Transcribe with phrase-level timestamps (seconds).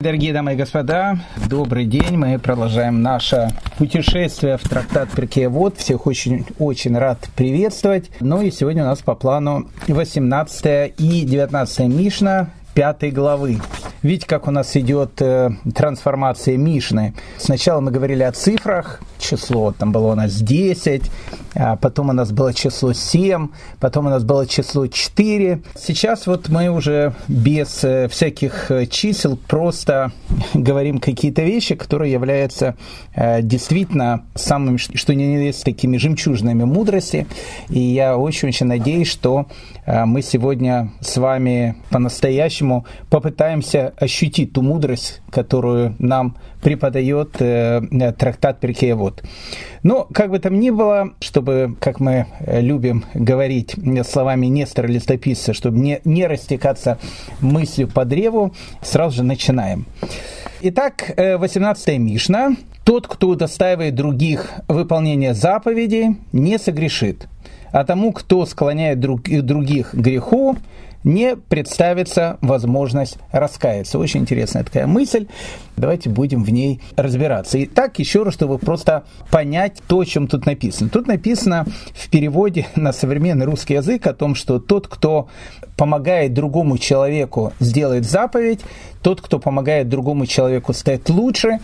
[0.00, 1.18] Дорогие дамы и господа,
[1.48, 2.16] добрый день.
[2.16, 3.48] Мы продолжаем наше
[3.78, 5.08] путешествие в трактат
[5.48, 5.76] Вот.
[5.76, 8.08] Всех очень, очень рад приветствовать.
[8.20, 13.58] Ну и сегодня у нас по плану 18 и 19 Мишна, 5 главы.
[14.04, 17.14] Видите, как у нас идет э, трансформация Мишны.
[17.36, 21.02] Сначала мы говорили о цифрах, число, там было у нас 10,
[21.54, 23.48] а потом у нас было число 7,
[23.80, 25.60] потом у нас было число 4.
[25.76, 30.12] Сейчас вот мы уже без э, всяких э, чисел просто
[30.54, 32.76] говорим какие-то вещи, которые являются
[33.14, 37.26] э, действительно самыми, что не есть такими жемчужными мудрости.
[37.70, 39.46] И я очень-очень надеюсь, что
[39.86, 49.22] мы сегодня с вами по-настоящему попытаемся ощутить ту мудрость, которую нам преподает трактат Перкеевод вот.
[49.82, 55.54] Но, как бы там ни было, чтобы, как мы э, любим говорить словами Нестора Листописца,
[55.54, 56.98] чтобы не, не растекаться
[57.40, 58.52] мыслью по древу,
[58.82, 59.86] сразу же начинаем.
[60.60, 62.56] Итак, 18 э, Мишна.
[62.84, 67.28] «Тот, кто удостаивает других выполнения заповедей, не согрешит,
[67.70, 70.56] а тому, кто склоняет друг, других к греху,
[71.04, 73.98] не представится возможность раскаяться.
[73.98, 75.26] Очень интересная такая мысль.
[75.76, 77.62] Давайте будем в ней разбираться.
[77.64, 80.90] Итак, еще раз, чтобы просто понять то, о чем тут написано.
[80.90, 85.28] Тут написано в переводе на современный русский язык о том, что тот, кто
[85.76, 88.60] помогает другому человеку сделать заповедь,
[89.02, 91.60] тот, кто помогает другому человеку стать лучше,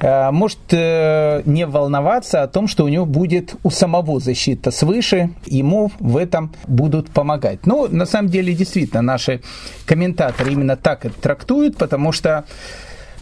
[0.00, 5.90] может э, не волноваться о том, что у него будет у самого защита свыше, ему
[6.00, 7.66] в этом будут помогать.
[7.66, 9.40] Но на самом деле действительно наши
[9.86, 12.44] комментаторы именно так это трактуют, потому что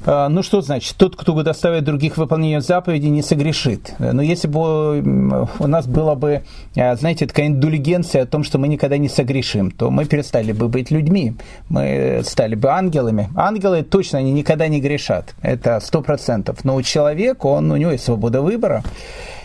[0.06, 3.94] ну что значит, тот, кто доставит других выполнения заповеди, не согрешит.
[3.98, 6.42] Но если бы у нас была бы,
[6.76, 10.68] а, знаете, такая индульгенция о том, что мы никогда не согрешим, то мы перестали бы
[10.68, 11.34] быть людьми,
[11.68, 13.30] мы стали бы ангелами.
[13.34, 16.64] Ангелы точно они никогда не грешат, это сто процентов.
[16.64, 18.82] Но у человека, он, у него есть свобода выбора.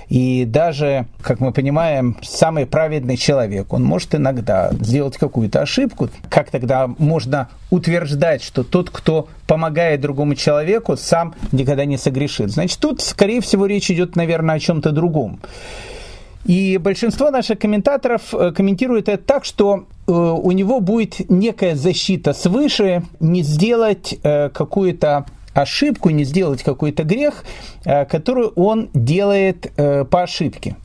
[0.09, 6.09] И даже, как мы понимаем, самый праведный человек, он может иногда сделать какую-то ошибку.
[6.29, 12.49] Как тогда можно утверждать, что тот, кто помогает другому человеку, сам никогда не согрешит?
[12.49, 15.39] Значит, тут, скорее всего, речь идет, наверное, о чем-то другом.
[16.45, 22.33] И большинство наших комментаторов э, комментирует это так, что э, у него будет некая защита
[22.33, 25.25] свыше не сделать э, какую-то
[25.61, 27.43] ошибку, не сделать какой-то грех,
[27.85, 30.75] э, который он делает э, по ошибке.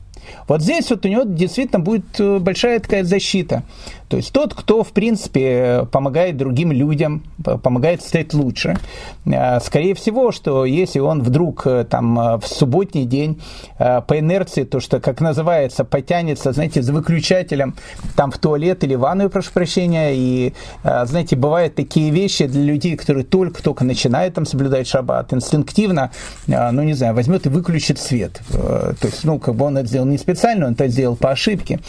[0.47, 3.63] Вот здесь вот у него действительно будет э, большая такая защита.
[4.07, 8.77] То есть тот, кто, в принципе, помогает другим людям, помогает стать лучше,
[9.25, 13.41] э, скорее всего, что если он вдруг э, там э, в субботний день
[13.77, 17.75] по инерции, то, что, как называется, потянется, знаете, за выключателем
[18.15, 23.25] там в туалет или ванную, прошу прощения, и, знаете, бывают такие вещи для людей, которые
[23.25, 26.11] только-только начинают там соблюдать шаббат, инстинктивно,
[26.47, 28.41] ну, не знаю, возьмет и выключит свет.
[28.51, 31.79] То есть, ну, как бы он это сделал не специально, он это сделал по ошибке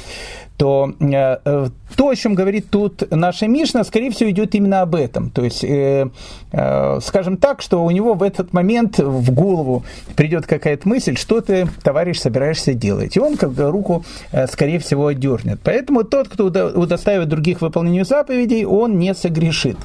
[0.56, 4.94] то э, э, то, о чем говорит тут наша Мишна, скорее всего, идет именно об
[4.94, 5.30] этом.
[5.30, 6.08] То есть, э,
[6.52, 9.84] э, скажем так, что у него в этот момент в голову
[10.14, 13.16] придет какая-то мысль, что ты, товарищ, собираешься делать.
[13.16, 15.60] И он как бы руку, э, скорее всего, отдернет.
[15.62, 19.76] Поэтому тот, кто удостаивает других выполнению заповедей, он не согрешит.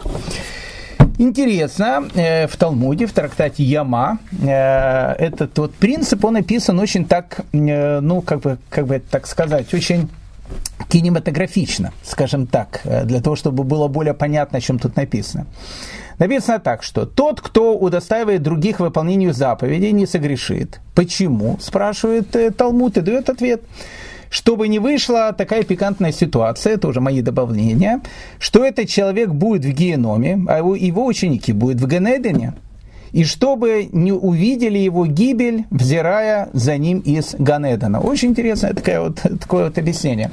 [1.18, 7.42] Интересно, э, в Талмуде, в трактате Яма, э, этот вот принцип, он описан очень так,
[7.52, 10.10] ну, как бы, как бы так сказать, очень
[10.90, 15.46] кинематографично, скажем так, э, для того, чтобы было более понятно, о чем тут написано.
[16.20, 20.82] Написано так, что тот, кто удостаивает других выполнению заповедей, не согрешит.
[20.94, 21.58] Почему?
[21.60, 23.62] Спрашивает э, Талмуд и дает ответ.
[24.30, 28.02] Чтобы не вышла такая пикантная ситуация, тоже мои добавления,
[28.40, 32.54] что этот человек будет в геноме, а его ученики будут в Генедене
[33.12, 38.00] и чтобы не увидели его гибель, взирая за ним из Ганедана.
[38.00, 40.32] Очень интересное такое вот, такое вот объяснение.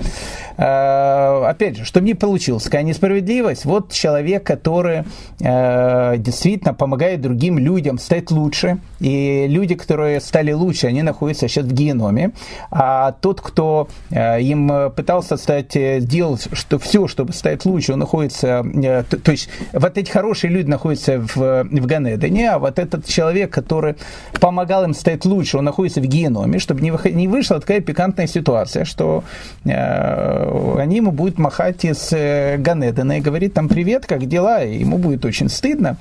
[0.58, 5.04] Э, опять же, чтобы не получилась такая несправедливость, вот человек, который
[5.40, 11.64] э, действительно помогает другим людям стать лучше, и люди, которые стали лучше, они находятся сейчас
[11.64, 12.32] в геноме,
[12.72, 18.64] а тот, кто э, им пытался стать, сделать что, все, чтобы стать лучше, он находится,
[19.08, 23.52] то, то есть вот эти хорошие люди находятся в, в Ганедане, а вот этот человек,
[23.52, 23.94] который
[24.40, 28.26] помогал им стать лучше, он находится в геноме, чтобы не, выход, не вышла такая пикантная
[28.26, 29.22] ситуация, что
[29.64, 34.78] э, они ему будут махать из э, Ганедена и говорить там привет, как дела, и
[34.78, 35.96] ему будет очень стыдно.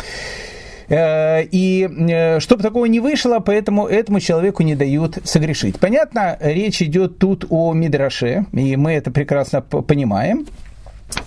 [0.89, 5.79] Э, и э, чтобы такого не вышло, поэтому этому человеку не дают согрешить.
[5.79, 10.47] Понятно, речь идет тут о Мидраше, и мы это прекрасно понимаем.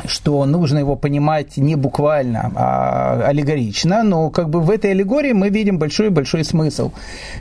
[0.06, 5.48] Что нужно его понимать не буквально, а аллегорично, но как бы в этой аллегории мы
[5.48, 6.92] видим большой-большой смысл,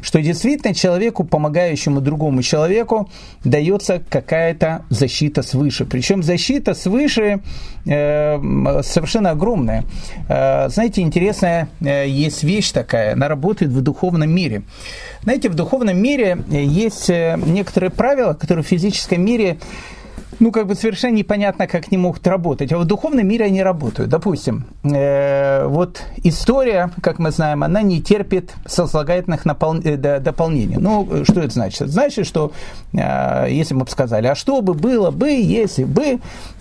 [0.02, 3.10] что действительно человеку, помогающему другому человеку,
[3.44, 5.86] дается какая-то защита свыше.
[5.86, 7.42] Причем защита свыше
[7.86, 9.84] э, совершенно огромная.
[10.28, 14.64] Э, знаете, интересная э, есть вещь такая, она работает в духовном мире.
[15.24, 19.58] Знаете, в духовном мире есть э, некоторые правила, которые в физическом мире
[20.40, 22.72] ну, как бы совершенно непонятно, как они могут работать.
[22.72, 24.10] А в духовном мире они работают.
[24.10, 29.76] Допустим, э, вот история, как мы знаем, она не терпит сослагательных напол...
[29.84, 30.78] э, дополнений.
[30.78, 31.90] Ну, что это значит?
[31.90, 32.52] Значит, что,
[32.94, 36.20] э, если мы бы сказали, а что бы было бы, если бы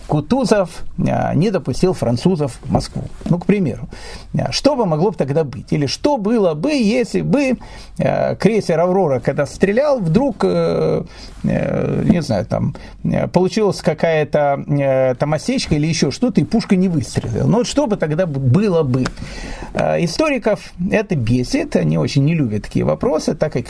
[0.08, 3.02] Кутузов э, не допустил французов в Москву.
[3.26, 3.88] Ну, к примеру.
[4.32, 5.70] Э, что бы могло бы тогда быть?
[5.70, 7.58] Или что было бы, если бы
[7.98, 12.74] э, крейсер «Аврора», когда стрелял, вдруг, не знаю, там,
[13.68, 17.46] получилась какая-то там осечка или еще что-то, и пушка не выстрелила.
[17.46, 19.04] Ну, вот что бы тогда было бы?
[19.74, 23.68] Историков это бесит, они очень не любят такие вопросы, так как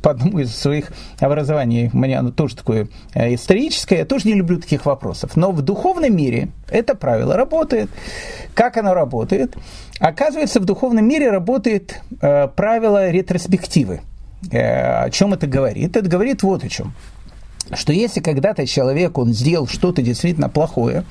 [0.00, 4.60] по одному из своих образований, у меня оно тоже такое историческое, я тоже не люблю
[4.60, 5.36] таких вопросов.
[5.36, 7.90] Но в духовном мире это правило работает.
[8.54, 9.56] Как оно работает?
[9.98, 14.00] Оказывается, в духовном мире работает э, правило ретроспективы.
[14.50, 15.96] Э, о чем это говорит?
[15.96, 16.92] Это говорит вот о чем.
[17.74, 21.04] Что если когда-то человек, он сделал что-то действительно плохое,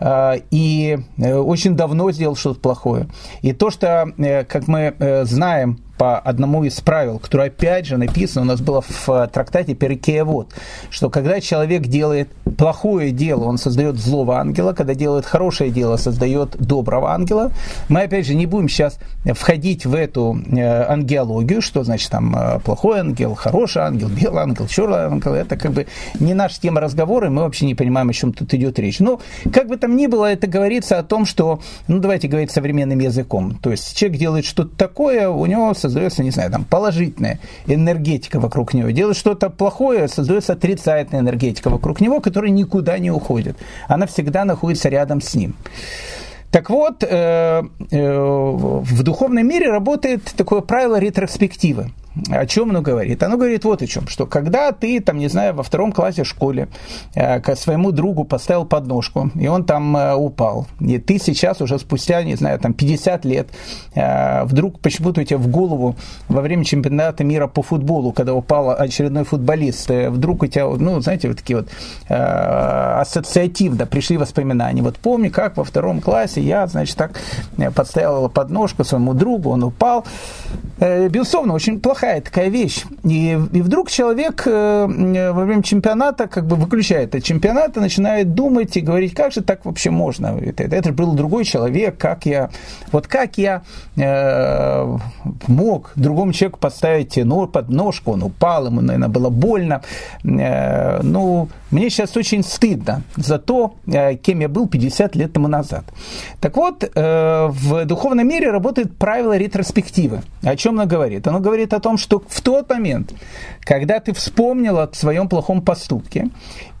[0.00, 3.08] э, и э, очень давно сделал что-то плохое.
[3.42, 4.94] И то, что, э, как мы
[5.24, 9.74] знаем, по одному из правил, которое опять же написано у нас было в э, трактате
[9.74, 10.52] Перекеевод,
[10.90, 16.56] что когда человек делает плохое дело, он создает злого ангела, когда делает хорошее дело, создает
[16.58, 17.52] доброго ангела.
[17.88, 22.58] Мы опять же не будем сейчас входить в эту э, ангеологию, что значит там э,
[22.60, 25.34] плохой ангел, хороший ангел, белый ангел, черный ангел.
[25.34, 25.86] Это как бы
[26.18, 29.00] не наша тема разговора, и мы вообще не понимаем, о чем тут идет речь.
[29.00, 29.20] Но
[29.52, 33.58] как бы там ни было, это говорится о том, что, ну давайте говорить современным языком.
[33.62, 38.72] То есть человек делает что-то такое, у него создается, не знаю, там положительная энергетика вокруг
[38.72, 38.90] него.
[38.90, 43.58] Делает что-то плохое, создается отрицательная энергетика вокруг него, которая никуда не уходит.
[43.86, 45.54] Она всегда находится рядом с ним.
[46.50, 51.90] Так вот, э, э, в духовном мире работает такое правило ретроспективы.
[52.30, 53.22] О чем оно говорит?
[53.22, 56.28] Оно говорит вот о чем, что когда ты, там, не знаю, во втором классе в
[56.28, 56.68] школе
[57.14, 61.78] э, к своему другу поставил подножку, и он там э, упал, и ты сейчас уже
[61.78, 63.48] спустя, не знаю, там 50 лет,
[63.94, 65.96] э, вдруг почему-то у тебя в голову
[66.28, 71.28] во время чемпионата мира по футболу, когда упал очередной футболист, вдруг у тебя, ну, знаете,
[71.28, 71.68] вот такие вот
[72.08, 74.82] ассоциативно пришли воспоминания.
[74.82, 77.20] Вот помни, как во втором классе я, значит, так
[77.74, 80.04] подставил подножку своему другу, он упал.
[80.78, 82.84] Безусловно, очень плохо плохая такая вещь.
[83.04, 88.34] И, и вдруг человек э, во время чемпионата как бы выключает этот чемпионат и начинает
[88.34, 90.38] думать и говорить, как же так вообще можно?
[90.38, 92.50] Это, это, это был другой человек, как я,
[92.92, 93.62] вот как я
[93.96, 94.98] э,
[95.46, 99.80] мог другому человеку подставить ну, под ножку, он упал, ему, наверное, было больно.
[100.24, 105.48] Э, ну, мне сейчас очень стыдно за то, э, кем я был 50 лет тому
[105.48, 105.84] назад.
[106.40, 110.20] Так вот, э, в духовном мире работает правило ретроспективы.
[110.42, 111.26] О чем оно говорит?
[111.26, 113.12] Оно говорит о том, что в тот момент,
[113.60, 116.28] когда ты вспомнил о своем плохом поступке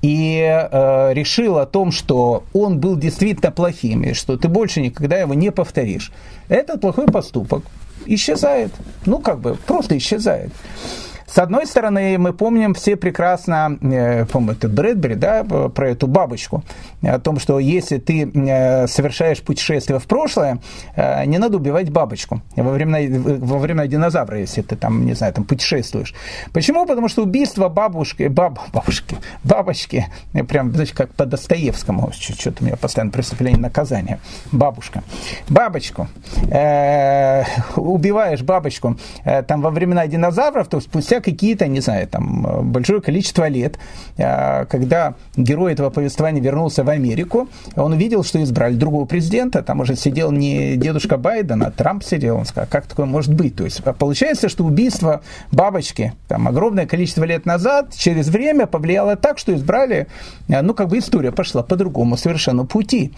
[0.02, 5.18] и э, решил о том, что он был действительно плохим, и что ты больше никогда
[5.18, 6.12] его не повторишь,
[6.48, 7.64] этот плохой поступок
[8.06, 8.72] исчезает.
[9.06, 10.52] Ну, как бы, просто исчезает.
[11.26, 16.62] С одной стороны, мы помним все прекрасно, э, помню, это Брэдбери, да, про эту бабочку,
[17.02, 20.58] о том, что если ты э, совершаешь путешествие в прошлое,
[20.96, 22.98] э, не надо убивать бабочку во времена,
[23.38, 26.14] во времена динозавра, если ты там, не знаю, там путешествуешь.
[26.52, 26.86] Почему?
[26.86, 30.06] Потому что убийство бабушки, баб, бабушки, бабочки,
[30.48, 34.20] прям, знаете, как по Достоевскому, что-то у меня постоянно преступление наказания,
[34.52, 35.02] бабушка,
[35.48, 36.08] бабочку,
[36.50, 37.44] э,
[37.76, 43.48] убиваешь бабочку э, там во времена динозавров, то спустя какие-то, не знаю, там, большое количество
[43.48, 43.78] лет,
[44.18, 49.80] а, когда герой этого повествования вернулся в Америку, он увидел, что избрали другого президента, там
[49.80, 53.56] уже сидел не дедушка Байден, а Трамп сидел, он сказал, как такое может быть?
[53.56, 59.38] То есть получается, что убийство бабочки там, огромное количество лет назад через время повлияло так,
[59.38, 60.06] что избрали,
[60.48, 63.12] а, ну, как бы история пошла по другому совершенно пути.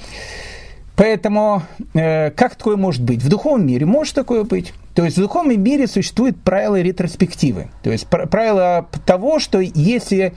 [0.96, 1.62] Поэтому
[1.94, 3.22] э, как такое может быть?
[3.22, 4.72] В духовном мире может такое быть.
[4.94, 7.68] То есть в духовном мире существует правило ретроспективы.
[7.82, 10.32] То есть правило того, что если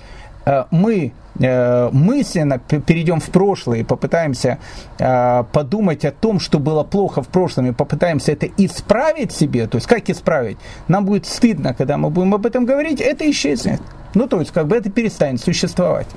[0.45, 4.57] э, мы э, мысленно перейдем в прошлое и попытаемся
[4.97, 9.77] э, подумать о том, что было плохо в прошлом, и попытаемся это исправить себе, то
[9.77, 10.57] есть как исправить,
[10.89, 13.81] нам будет стыдно, когда мы будем об этом говорить, это исчезнет.
[14.13, 16.07] Ну, то есть, как бы это перестанет существовать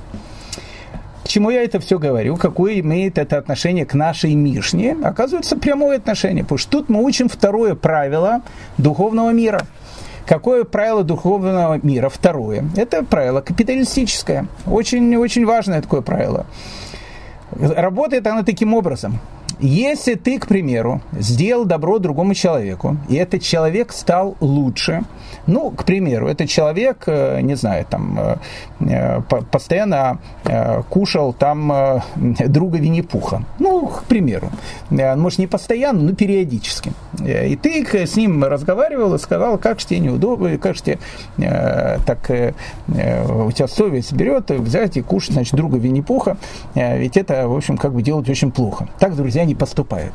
[1.32, 2.36] чему я это все говорю?
[2.36, 4.96] Какое имеет это отношение к нашей Мишне?
[5.02, 8.42] Оказывается, прямое отношение, потому что тут мы учим второе правило
[8.76, 9.62] духовного мира.
[10.26, 12.10] Какое правило духовного мира?
[12.10, 12.64] Второе.
[12.76, 14.46] Это правило капиталистическое.
[14.66, 16.46] Очень, очень важное такое правило.
[17.50, 19.18] Работает оно таким образом.
[19.58, 25.02] Если ты, к примеру, сделал добро другому человеку, и этот человек стал лучше,
[25.46, 28.36] ну, к примеру, этот человек, э, не знаю, там, э,
[28.80, 29.20] э,
[29.50, 30.18] постоянно
[30.88, 31.72] кушал там
[32.46, 33.44] друга Винни-Пуха.
[33.58, 34.50] Ну, к примеру.
[34.90, 36.92] Может, не постоянно, но периодически.
[37.24, 40.98] И ты с ним разговаривал и сказал, как же тебе неудобно, как же тебе
[41.38, 46.36] так у тебя совесть берет взять и кушать, значит, друга Винни-Пуха.
[46.74, 48.88] Ведь это, в общем, как бы делать очень плохо.
[48.98, 50.12] Так друзья не поступают.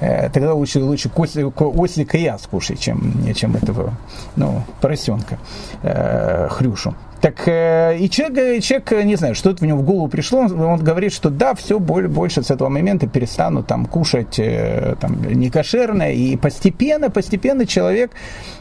[0.00, 3.92] Тогда лучше, лучше ослика я скушать, чем, чем этого,
[4.36, 5.38] ну, поросенка,
[5.82, 6.94] э, Хрюшу.
[7.20, 11.12] Так э, и человек, человек, не знаю, что-то в него в голову пришло, он, говорит,
[11.12, 17.10] что да, все больше с этого момента перестану там кушать э, там, некошерное, и постепенно,
[17.10, 18.12] постепенно человек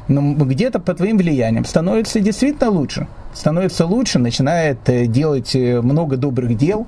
[0.08, 6.18] ну, где-то по твоим влиянием становится действительно лучше, становится лучше, начинает э, делать э, много
[6.18, 6.88] добрых дел,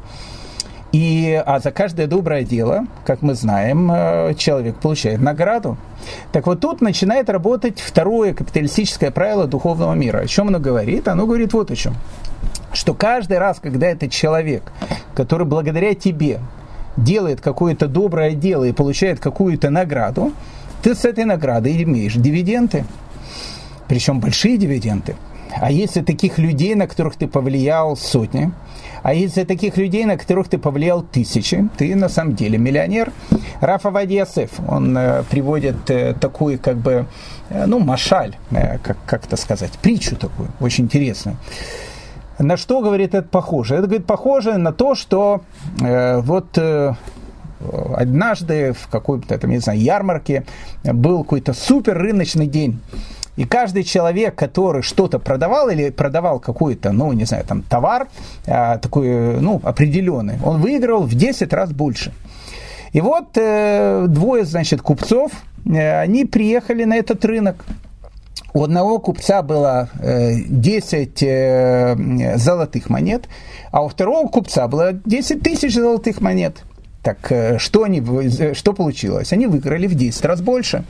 [0.92, 5.78] и, а за каждое доброе дело, как мы знаем, э, человек получает награду.
[6.32, 10.20] Так вот тут начинает работать второе капиталистическое правило духовного мира.
[10.20, 11.08] О чем оно говорит?
[11.08, 11.96] Оно говорит вот о чем.
[12.74, 14.72] Что каждый раз, когда этот человек,
[15.14, 16.40] который благодаря тебе
[16.98, 20.34] делает какое-то доброе дело и получает какую-то награду,
[20.82, 22.84] ты с этой наградой имеешь дивиденды.
[23.88, 25.16] Причем большие дивиденды.
[25.56, 28.52] А если таких людей, на которых ты повлиял сотни,
[29.04, 33.12] а из-за таких людей, на которых ты повлиял тысячи, ты на самом деле миллионер.
[33.62, 37.06] Рафа Вадиасеф, он э, приводит э, такую как бы,
[37.50, 41.38] э, ну, машаль, как, как это сказать, притчу такую, очень интересную.
[42.40, 43.76] На что, говорит, это похоже?
[43.76, 45.42] Это, говорит, похоже на то, что
[45.82, 46.94] э, вот э,
[47.96, 50.46] однажды в какой-то, там, не знаю, ярмарке
[50.84, 52.80] был какой-то супер рыночный день.
[53.40, 58.10] И каждый человек, который что-то продавал или продавал какой-то, ну, не знаю, там, товар
[58.46, 62.12] а, такой, ну, определенный, он выиграл в 10 раз больше.
[62.92, 65.32] И вот э, двое, значит, купцов,
[65.66, 67.64] э, они приехали на этот рынок.
[68.54, 73.30] У одного купца было э, 10 э, золотых монет,
[73.72, 76.66] а у второго купца было 10 тысяч золотых монет.
[77.10, 79.34] Так э, что, они, э, что получилось?
[79.34, 80.84] Они выиграли в 10 раз больше.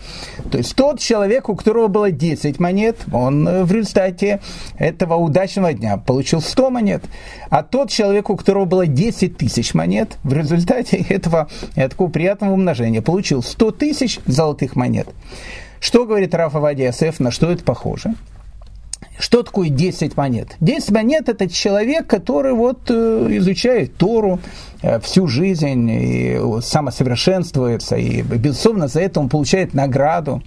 [0.51, 4.41] То есть тот человек, у которого было 10 монет, он э, в результате
[4.77, 7.05] этого удачного дня получил 100 монет.
[7.49, 13.01] А тот человек, у которого было 10 тысяч монет, в результате этого такого приятного умножения
[13.01, 15.07] получил 100 тысяч золотых монет.
[15.79, 18.15] Что говорит Рафа Вадиасеф, на что это похоже?
[19.19, 20.55] Что такое 10 монет?
[20.61, 24.39] 10 монет– это человек, который вот э, изучает Тору
[24.81, 30.41] э, всю жизнь и самосовершенствуется, и, безусловно, за это он получает награду.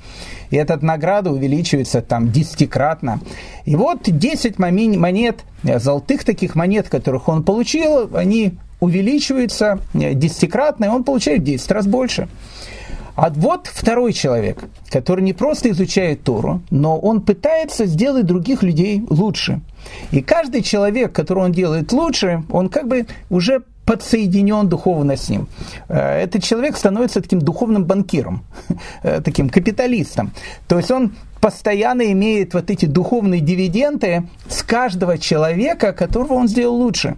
[0.49, 3.21] И эта награда увеличивается там десятикратно.
[3.67, 10.89] И вот 10 монет, э, золотых таких монет, которых он получил, они увеличиваются десятикратно, и
[10.89, 12.27] он получает в 10 раз больше.
[13.15, 19.05] А вот второй человек, который не просто изучает Тору, но он пытается сделать других людей
[19.09, 19.61] лучше.
[20.13, 25.49] И каждый человек, которого он делает лучше, он как бы уже подсоединен духовно с ним.
[25.89, 28.45] Э, этот человек становится таким духовным банкиром,
[29.03, 30.33] э, таким капиталистом.
[30.69, 31.13] То есть он
[31.43, 37.17] постоянно имеет вот эти духовные дивиденды с каждого человека, которого он сделал лучше.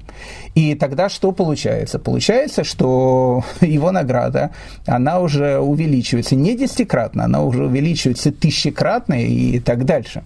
[0.55, 1.99] И тогда что получается?
[1.99, 4.51] Получается, что его награда,
[4.87, 10.23] она уже увеличивается не десятикратно, она уже увеличивается тысячекратно и так дальше.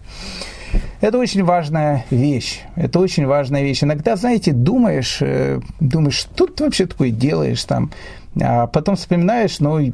[1.00, 2.60] Это очень важная вещь.
[2.74, 3.84] Это очень важная вещь.
[3.84, 7.90] Иногда, знаете, думаешь, э, думаешь, что ты вообще такое делаешь там,
[8.40, 9.92] а потом вспоминаешь, ну, э,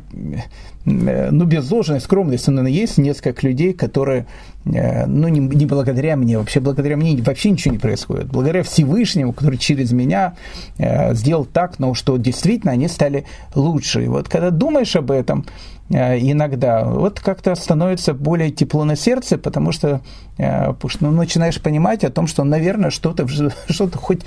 [0.85, 4.27] ну, без ложной скромности, но есть несколько людей, которые,
[4.65, 8.29] ну, не, не благодаря мне, вообще благодаря мне вообще ничего не происходит.
[8.29, 10.35] Благодаря Всевышнему, который через меня
[10.79, 14.05] э, сделал так, но что действительно они стали лучше.
[14.05, 15.45] И вот когда думаешь об этом,
[15.91, 20.01] Э, иногда, вот как-то становится более тепло на сердце, потому что,
[20.39, 23.29] э, потому что ну, начинаешь понимать о том, что, наверное, что-то,
[23.69, 24.23] что-то хоть,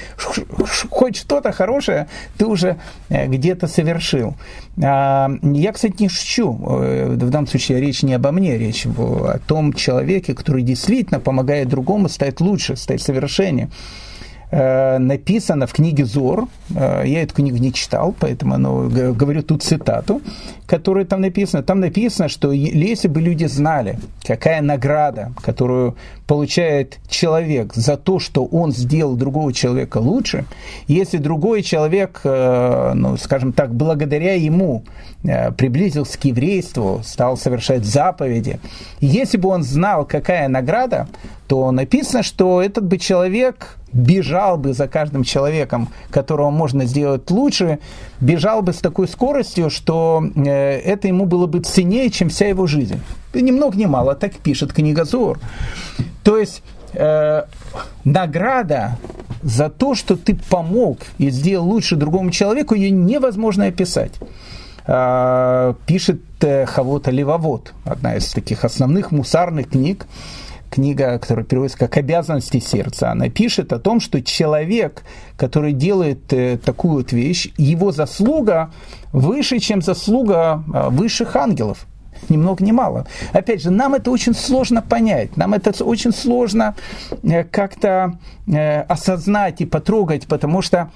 [0.90, 2.78] хоть что-то хорошее ты уже
[3.10, 4.36] э, где-то совершил.
[4.82, 6.52] А, я, кстати, не шучу.
[6.52, 12.10] В данном случае речь не обо мне, речь о том человеке, который действительно помогает другому
[12.10, 13.70] стать лучше, стать совершеннее.
[14.52, 16.48] Э, написано в книге Зор.
[16.76, 20.22] Э, я эту книгу не читал, поэтому ну, говорю тут цитату,
[20.66, 21.64] которая там написана.
[21.64, 25.96] Там написано, что если бы люди знали, какая награда, которую
[26.28, 30.46] получает человек за то, что он сделал другого человека лучше,
[30.88, 34.84] если другой человек, э, ну, скажем так, благодаря ему
[35.58, 38.60] приблизился к еврейству, стал совершать заповеди,
[39.02, 41.08] если бы он знал, какая награда,
[41.48, 47.80] то написано, что этот бы человек бежал бы за каждым человеком, которого можно сделать лучше,
[48.22, 52.68] бежал бы с такой скоростью, что э, это ему было бы ценнее, чем вся его
[52.68, 53.00] жизнь.
[53.34, 55.40] Ни много ни мало, так пишет книга Зор.
[56.24, 56.62] То есть
[56.94, 57.44] э,
[58.04, 58.98] награда
[59.42, 64.14] за то, что ты помог и сделал лучше другому человеку, ее невозможно описать.
[64.86, 70.06] Э, пишет э, Хавота Левовод, одна из таких основных мусарных книг,
[70.70, 75.04] книга, которая переводится как «Обязанности сердца», она пишет о том, что человек,
[75.36, 78.72] который делает э, такую вот вещь, его заслуга
[79.12, 81.86] выше, чем заслуга э, высших ангелов.
[82.30, 83.06] Ни много ни мало.
[83.32, 86.76] Опять же, нам это очень сложно понять, нам это очень сложно
[87.24, 88.18] э, как-то
[88.88, 90.90] осознать и потрогать, потому что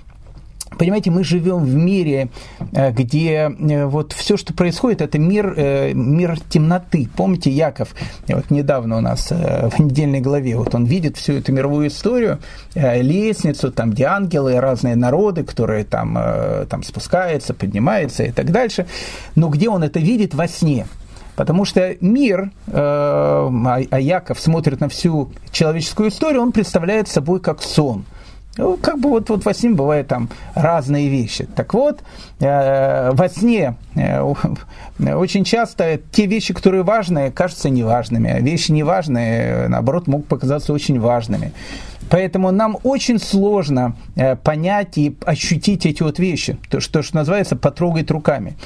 [0.77, 2.29] Понимаете, мы живем в мире,
[2.73, 7.07] э, где э, вот все, что происходит, это мир, э, мир темноты.
[7.15, 7.89] Помните, Яков,
[8.27, 12.39] вот недавно у нас в недельной главе, вот он видит всю эту мировую историю,
[12.73, 16.17] лестницу, там, где ангелы, разные народы, которые там,
[16.69, 18.87] там спускаются, поднимаются и так дальше.
[19.35, 20.87] Но где он это видит во сне?
[21.35, 27.61] Потому что мир, а, а Яков смотрит на всю человеческую историю, он представляет собой как
[27.61, 28.05] сон–
[28.57, 31.47] ну, как бы вот, вот во сне бывают там разные вещи.
[31.55, 32.01] Так вот,
[32.39, 34.21] э, во сне э,
[34.99, 40.99] очень часто те вещи, которые важные, кажутся неважными, а вещи неважные, наоборот, могут показаться очень
[40.99, 41.53] важными.
[42.09, 47.55] Поэтому нам очень сложно э, понять и ощутить эти вот вещи, то, что, что называется
[47.55, 48.57] потрогать руками.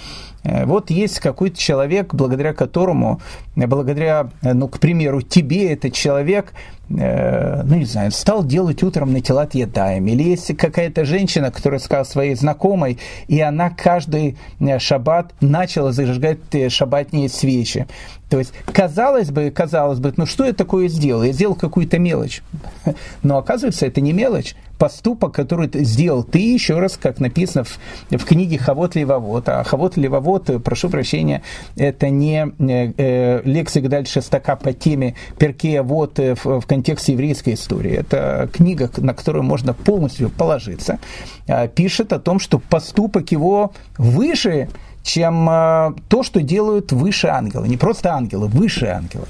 [0.46, 3.20] Э, вот есть какой-то человек, благодаря которому,
[3.56, 6.54] э, благодаря, э, ну, к примеру, тебе этот человек,
[6.88, 10.06] ну, не знаю, стал делать утром на тела едаем.
[10.06, 14.38] Или есть какая-то женщина, которая сказала своей знакомой, и она каждый
[14.78, 16.38] шаббат начала зажигать
[16.70, 17.88] шаббатные свечи.
[18.30, 21.24] То есть, казалось бы, казалось бы, ну что я такое сделал?
[21.24, 22.44] Я сделал какую-то мелочь.
[23.24, 27.79] Но оказывается, это не мелочь поступок, который ты сделал ты, еще раз, как написано в,
[28.11, 29.48] в книге Хавот Левовод.
[29.50, 31.42] А Хавот Левовод, прошу прощения,
[31.75, 37.14] это не э, э лексик дальше стака по теме Перкея вот э, в, в контексте
[37.14, 37.94] еврейской истории.
[37.94, 41.00] Это книга, на которую можно полностью положиться.
[41.48, 44.70] Э, пишет о том, что поступок его выше,
[45.03, 47.68] чем э, то, что делают выше ангелы.
[47.68, 49.27] Не просто ангелы, выше ангелы.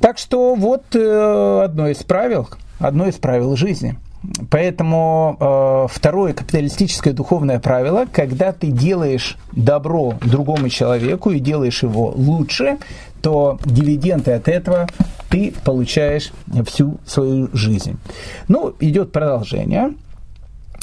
[0.00, 2.48] Так что вот э, одно из правил,
[2.80, 3.96] одно из правил жизни–
[4.50, 12.12] Поэтому э, второе капиталистическое духовное правило, когда ты делаешь добро другому человеку и делаешь его
[12.14, 12.78] лучше,
[13.20, 14.88] то дивиденды от этого
[15.28, 16.32] ты получаешь
[16.66, 17.98] всю свою жизнь.
[18.48, 19.94] Ну, идет продолжение.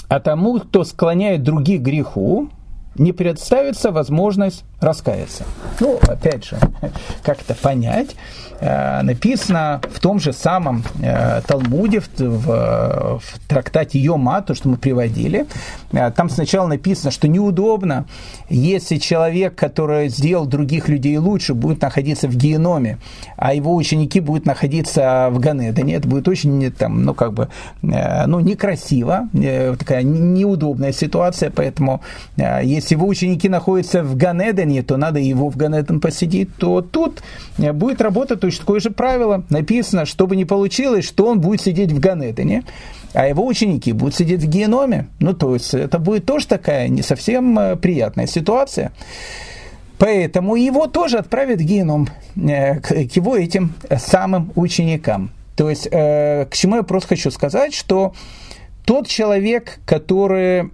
[0.09, 2.49] А тому, кто склоняет других к греху,
[2.95, 5.43] не представится возможность раскаяться.
[5.79, 6.57] Ну, опять же,
[7.23, 8.15] как это понять?
[8.61, 14.67] Э, написано в том же самом э, Талмуде, в, в, в трактате Йома, то, что
[14.67, 15.45] мы приводили,
[15.93, 18.05] э, там сначала написано, что неудобно,
[18.49, 22.97] если человек, который сделал других людей лучше, будет находиться в геноме,
[23.37, 25.95] а его ученики будут находиться в Ганедане.
[25.95, 27.47] Это будет очень, там, ну, как бы,
[27.81, 29.29] ну, некрасиво,
[29.77, 32.01] такая неудобная ситуация, поэтому
[32.37, 37.21] если его ученики находятся в Ганедане, то надо его в Ганеден посидеть, то тут
[37.57, 39.43] будет работать точно такое же правило.
[39.49, 42.63] Написано, чтобы не получилось, что он будет сидеть в Ганедене,
[43.13, 45.07] а его ученики будут сидеть в геноме.
[45.19, 48.91] Ну, то есть это будет тоже такая не совсем э, приятная ситуация.
[49.97, 55.31] Поэтому его тоже отправят в геном э, к его этим самым ученикам.
[55.55, 58.13] То есть, э, к чему я просто хочу сказать, что
[58.85, 60.71] тот человек, который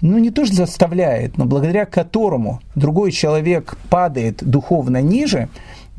[0.00, 5.48] ну не то что заставляет, но благодаря которому другой человек падает духовно ниже,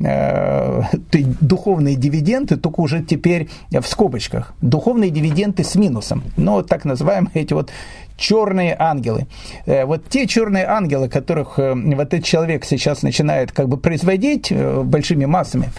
[0.00, 4.54] духовные дивиденды, только уже теперь в скобочках.
[4.62, 6.22] Духовные дивиденды с минусом.
[6.36, 7.70] Ну, так называемые эти вот
[8.16, 9.26] черные ангелы.
[9.66, 14.52] Э, вот те черные ангелы, которых э, вот этот человек сейчас начинает как бы производить
[14.84, 15.70] большими массами,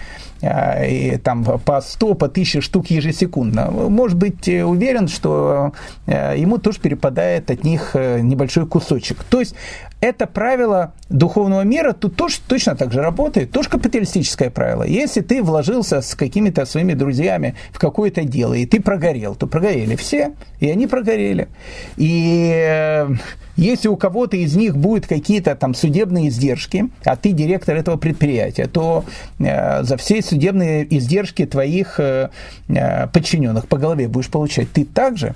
[0.44, 5.72] и там по 100, по 1000 штук ежесекундно, может быть уверен, что
[6.08, 9.24] ему тоже перепадает от них небольшой кусочек.
[9.30, 9.54] То есть
[10.02, 14.84] это правило духовного мира тут тоже точно так же работает, тоже капиталистическое правило.
[14.84, 19.96] Если ты вложился с какими-то своими друзьями в какое-то дело, и ты прогорел, то прогорели
[19.96, 21.50] все, и они прогорели.
[21.98, 23.10] И э,
[23.58, 28.66] если у кого-то из них будут какие-то там судебные издержки, а ты директор этого предприятия,
[28.66, 29.06] то
[29.38, 32.30] э, за все судебные издержки твоих э,
[32.70, 35.36] э, подчиненных по голове будешь получать ты также.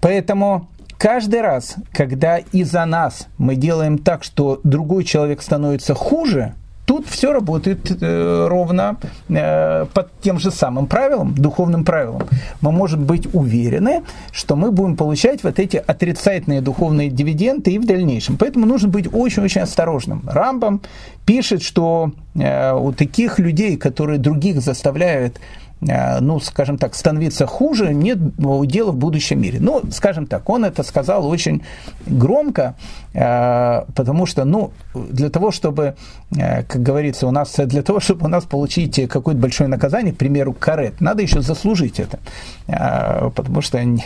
[0.00, 6.54] Поэтому каждый раз, когда из-за нас мы делаем так, что другой человек становится хуже,
[6.88, 8.96] Тут все работает э, ровно
[9.28, 12.22] э, под тем же самым правилам, духовным правилам.
[12.62, 17.84] Мы можем быть уверены, что мы будем получать вот эти отрицательные духовные дивиденды и в
[17.84, 18.38] дальнейшем.
[18.38, 20.22] Поэтому нужно быть очень-очень осторожным.
[20.26, 20.80] Рамбам
[21.26, 25.38] пишет, что э, у таких людей, которые других заставляют
[25.80, 28.18] ну, скажем так, становиться хуже, нет
[28.66, 29.58] дела в будущем мире.
[29.60, 31.62] Ну, скажем так, он это сказал очень
[32.06, 32.74] громко,
[33.14, 35.94] э, потому что, ну, для того, чтобы,
[36.36, 40.16] э, как говорится, у нас, для того, чтобы у нас получить какое-то большое наказание, к
[40.16, 42.18] примеру, карет, надо еще заслужить это,
[42.66, 44.04] потому что не,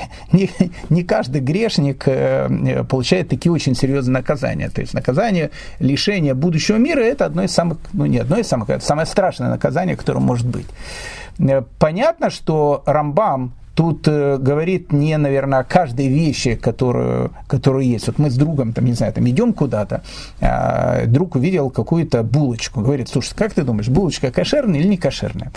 [0.91, 2.05] не каждый грешник
[2.89, 4.69] получает такие очень серьезные наказания.
[4.69, 8.69] То есть наказание лишения будущего мира– это одно из самых, ну, не одно из самых,
[8.69, 10.67] это самое страшное наказание, которое может быть.
[11.39, 18.07] Э, понятно, что Рамбам тут э, говорит не, наверное, о каждой вещи, которую, которую есть.
[18.07, 20.03] Вот мы с другом, там, не знаю, там идем куда-то,
[20.41, 25.53] э, друг увидел какую-то булочку, говорит, слушай, как ты думаешь, булочка кошерная или не кошерная?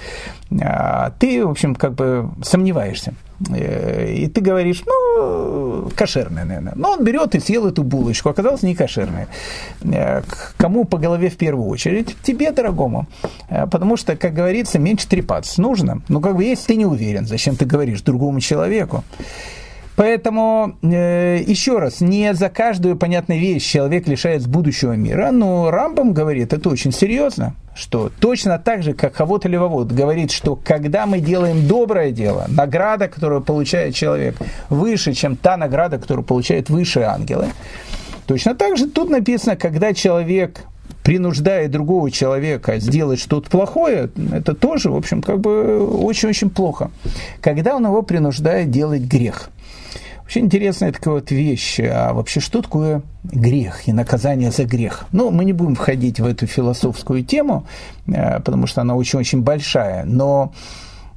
[0.51, 3.13] Э, ты, в общем, как бы сомневаешься.
[3.49, 6.73] Э, и ты говоришь, ну, кошерная, наверное.
[6.75, 9.27] Но он берет и съел эту булочку, оказалось не кошерная.
[9.83, 10.21] Э,
[10.57, 12.15] кому по голове в первую очередь?
[12.23, 13.07] Тебе, дорогому.
[13.49, 16.01] Э, потому что, как говорится, меньше трепаться нужно.
[16.09, 19.03] Но как бы если ты не уверен, зачем ты говоришь другому человеку?
[19.95, 26.13] Поэтому, э, еще раз, не за каждую понятную вещь человек лишается будущего мира, но Рамбам
[26.13, 31.19] говорит, это очень серьезно, что точно так же, как Хавот Левовод говорит, что когда мы
[31.19, 34.35] делаем доброе дело, награда, которую получает человек,
[34.69, 37.47] выше, чем та награда, которую получают высшие ангелы,
[38.27, 40.59] точно так же тут написано, когда человек
[41.03, 46.91] принуждает другого человека сделать что-то плохое, это тоже, в общем, как бы очень-очень плохо.
[47.41, 49.51] Когда он его принуждает делать грех–
[50.25, 51.79] Вообще интересная такая вот вещь.
[51.79, 55.05] А вообще, что такое грех и наказание за грех?
[55.11, 57.67] Ну, мы не будем входить в эту философскую тему,
[58.07, 60.03] э, потому что она очень-очень большая.
[60.03, 60.51] Но,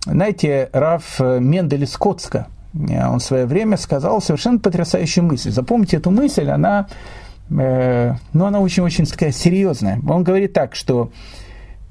[0.05, 2.45] знаете, Раф Мендель из э,
[2.75, 5.53] он в свое время сказал совершенно потрясающую мысль.
[5.53, 6.89] Запомните эту мысль, она,
[7.49, 9.99] э, ну, она очень-очень такая серьезная.
[10.07, 11.13] Он говорит так, что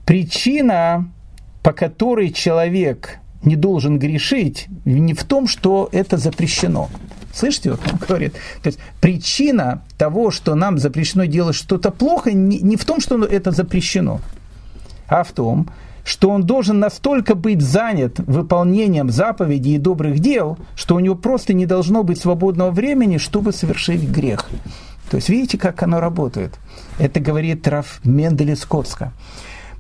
[0.06, 1.12] причина,
[1.63, 6.89] по которой человек не должен грешить не в том, что это запрещено.
[7.34, 8.34] Слышите, вот он говорит.
[8.63, 13.23] То есть причина того, что нам запрещено делать что-то плохо, не, не в том, что
[13.23, 14.21] это запрещено,
[15.08, 15.69] а в том,
[16.04, 21.54] что он должен настолько быть занят выполнением заповедей и добрых дел, что у него просто
[21.54, 24.50] не должно быть свободного времени, чтобы совершить грех.
[25.12, 26.58] То есть видите, как оно работает?
[26.97, 28.58] Это говорит Раф Мендель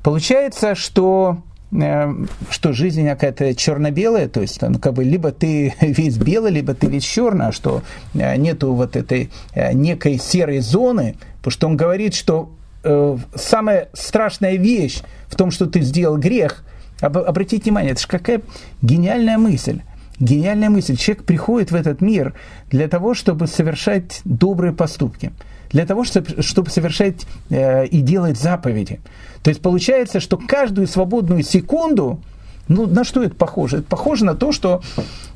[0.03, 1.37] Получается, что
[1.69, 6.87] что жизнь какая-то черно-белая, то есть ну, как бы либо ты весь белый, либо ты
[6.87, 11.77] весь черный, а что э, нету вот этой э, некой серой зоны, потому что он
[11.77, 12.51] говорит, что
[12.83, 16.63] э, самая страшная вещь в том, что ты сделал грех,
[17.01, 18.41] об, обратите внимание, это же какая
[18.81, 19.81] гениальная мысль.
[20.19, 20.95] Гениальная мысль.
[20.95, 22.33] Человек приходит в этот мир
[22.71, 25.31] для того, чтобы совершать добрые поступки
[25.71, 28.99] для того, чтобы совершать э, и делать заповеди.
[29.47, 32.19] То есть получается, что каждую свободную секунду,
[32.67, 33.77] ну на что это похоже?
[33.77, 34.81] Это похоже на то, что,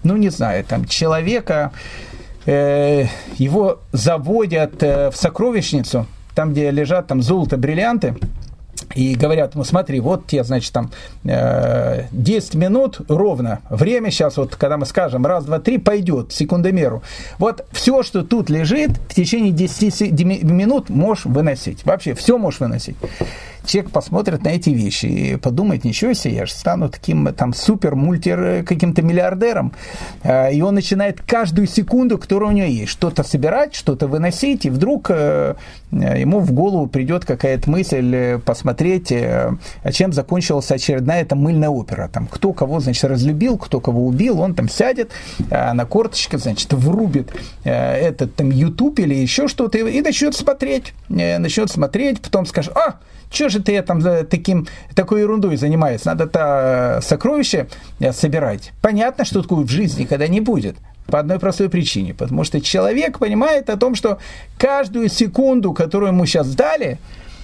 [0.03, 1.71] ну не знаю, там человека,
[2.45, 3.05] э,
[3.37, 8.15] его заводят э, в сокровищницу, там, где лежат там золото, бриллианты,
[8.95, 10.91] и говорят ему, смотри, вот тебе, значит, там
[11.23, 17.01] 10 э, минут ровно, время сейчас, вот когда мы скажем раз, два, три, пойдет, секундомеру.
[17.37, 20.11] Вот все, что тут лежит, в течение 10
[20.43, 21.85] минут можешь выносить.
[21.85, 22.97] Вообще все можешь выносить
[23.65, 27.95] человек посмотрит на эти вещи и подумает, ничего себе, я же стану таким там супер
[27.95, 29.73] мультер э, каким-то миллиардером.
[30.23, 34.69] А, и он начинает каждую секунду, которая у него есть, что-то собирать, что-то выносить, и
[34.69, 35.55] вдруг э,
[35.91, 39.57] ему в голову придет какая-то мысль э, посмотреть, а
[39.91, 42.09] чем закончилась очередная эта мыльная опера.
[42.11, 45.11] Там, кто кого, значит, разлюбил, кто кого убил, он там сядет
[45.49, 47.31] на корточке, значит, врубит
[47.63, 52.99] этот там YouTube или еще что-то и начнет смотреть, начнет смотреть, потом скажет, а,
[53.31, 56.07] что же ты там таким, такой ерундой занимаешься?
[56.07, 57.67] Надо это сокровище
[58.11, 58.73] собирать.
[58.81, 60.75] Понятно, что такое в жизни никогда не будет.
[61.07, 62.13] По одной простой причине.
[62.13, 64.19] Потому что человек понимает о том, что
[64.57, 66.99] каждую секунду, которую ему сейчас дали,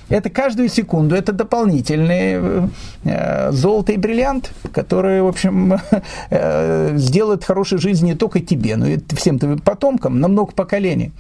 [0.10, 2.69] это каждую секунду, это дополнительный
[3.04, 5.80] э, золото и бриллиант, который, в общем,
[6.30, 11.12] э, сделает хорошую жизнь не только тебе, но и всем твоим потомкам на много поколений.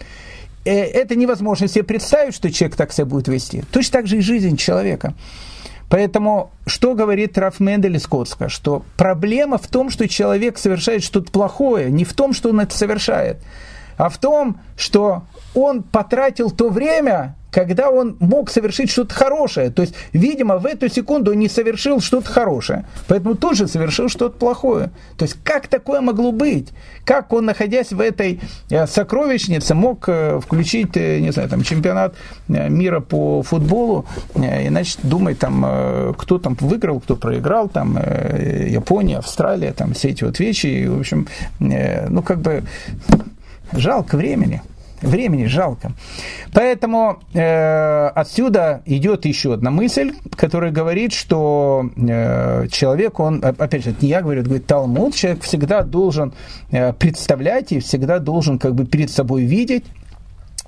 [0.67, 3.63] Э, это невозможно себе представить, что человек так себя будет вести.
[3.71, 5.13] Точно так же и жизнь человека.
[5.89, 8.49] Поэтому, что говорит Раф Мендель из?
[8.49, 12.77] Что проблема в том, что человек совершает что-то плохое, не в том, что он это
[12.77, 13.37] совершает,
[13.97, 15.23] а в том, что
[15.57, 19.71] он потратил то время, когда он мог совершить что-то хорошее.
[19.71, 24.37] То есть, видимо, в эту секунду он не совершил что-то хорошее, поэтому тоже совершил что-то
[24.37, 24.91] плохое.
[25.17, 26.69] То есть, как такое могло быть?
[27.03, 28.39] Как он, находясь в этой
[28.69, 32.13] э, сокровищнице, мог э, включить, э, не знаю, там, чемпионат
[32.47, 39.73] мира по футболу, и, значит, думать, там, кто там выиграл, кто проиграл, там, Япония, Австралия,
[39.73, 41.27] там, все эти вот вещи, и, в общем,
[41.59, 42.63] ну, как бы,
[43.73, 44.61] жалко времени.
[45.01, 45.91] Времени жалко.
[46.53, 53.91] Поэтому э, отсюда идет еще одна мысль, которая говорит, что э, человек, он, опять же,
[53.91, 56.33] это не я говорю, это говорит Талмуд, человек всегда должен
[56.71, 59.85] э, представлять и всегда должен как бы перед собой видеть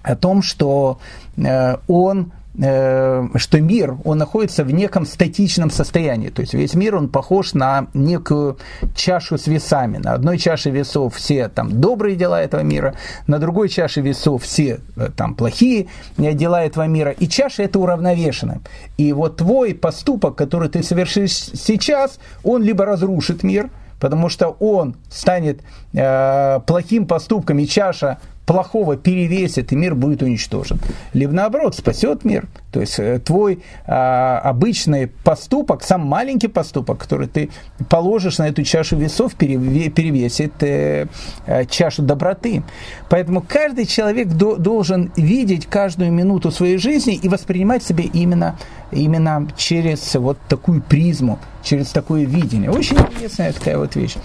[0.04, 1.00] о том, что
[1.38, 6.30] э, он Э, что мир, он находится в неком статичном состоянии.
[6.30, 8.58] То есть весь мир, он похож на некую
[8.96, 9.98] чашу с весами.
[9.98, 12.96] На одной чаше весов все там добрые дела этого мира,
[13.28, 17.12] на другой чаше весов все э, там плохие дела этого мира.
[17.12, 18.58] И чаша это уравновешена.
[18.98, 23.70] И вот твой поступок, который ты совершишь сейчас, он либо разрушит мир,
[24.00, 25.62] потому что он станет
[25.94, 28.18] э, плохим поступком, и чаша
[28.50, 30.80] плохого перевесит, и мир будет уничтожен.
[31.14, 32.48] Либо наоборот, спасет мир.
[32.72, 37.52] То есть э, твой а, обычный поступок, сам маленький поступок, который ты
[37.90, 41.06] положишь на эту чашу весов, перевесит э,
[41.46, 42.64] э, чашу доброты.
[43.08, 48.58] Поэтому каждый человек до, должен видеть каждую минуту своей жизни и воспринимать себя именно,
[48.92, 52.72] именно через вот такую призму, через такое видение.
[52.72, 54.16] Очень интересная такая вот вещь.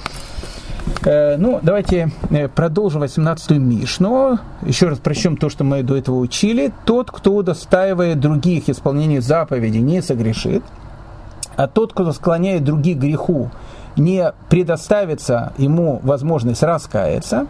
[1.05, 4.39] Э, ну, давайте э, продолжим 18-ю Мишну.
[4.63, 6.73] Еще раз прочтем то, что мы до этого учили.
[6.85, 10.63] Тот, кто удостаивает других исполнения заповедей, не согрешит,
[11.57, 13.51] а тот, кто склоняет других греху,
[13.97, 17.47] не предоставится ему возможность раскаяться.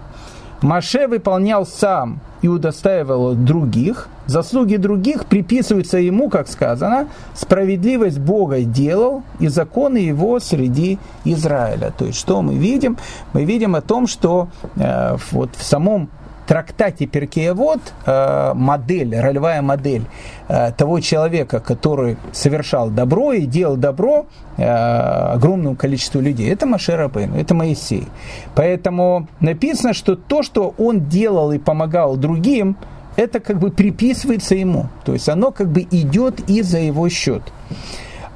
[0.65, 4.09] Маше выполнял сам и удостаивал других.
[4.25, 11.93] Заслуги других приписываются ему, как сказано, справедливость Бога делал и законы его среди Израиля.
[11.97, 12.97] То есть, что мы видим?
[13.35, 16.09] Мы видим о том, что э, вот в самом
[16.47, 20.05] трактате Перкеевод э, модель, ролевая модель
[20.49, 24.27] э, того человека, который совершал добро и делал добро
[24.57, 28.07] э, огромному количеству людей, это Машер Рабейну, это Моисей.
[28.55, 32.77] Поэтому написано, что то, что он делал и помогал другим,
[33.17, 34.89] это как бы приписывается ему.
[35.05, 37.43] То есть оно как бы идет и за его счет.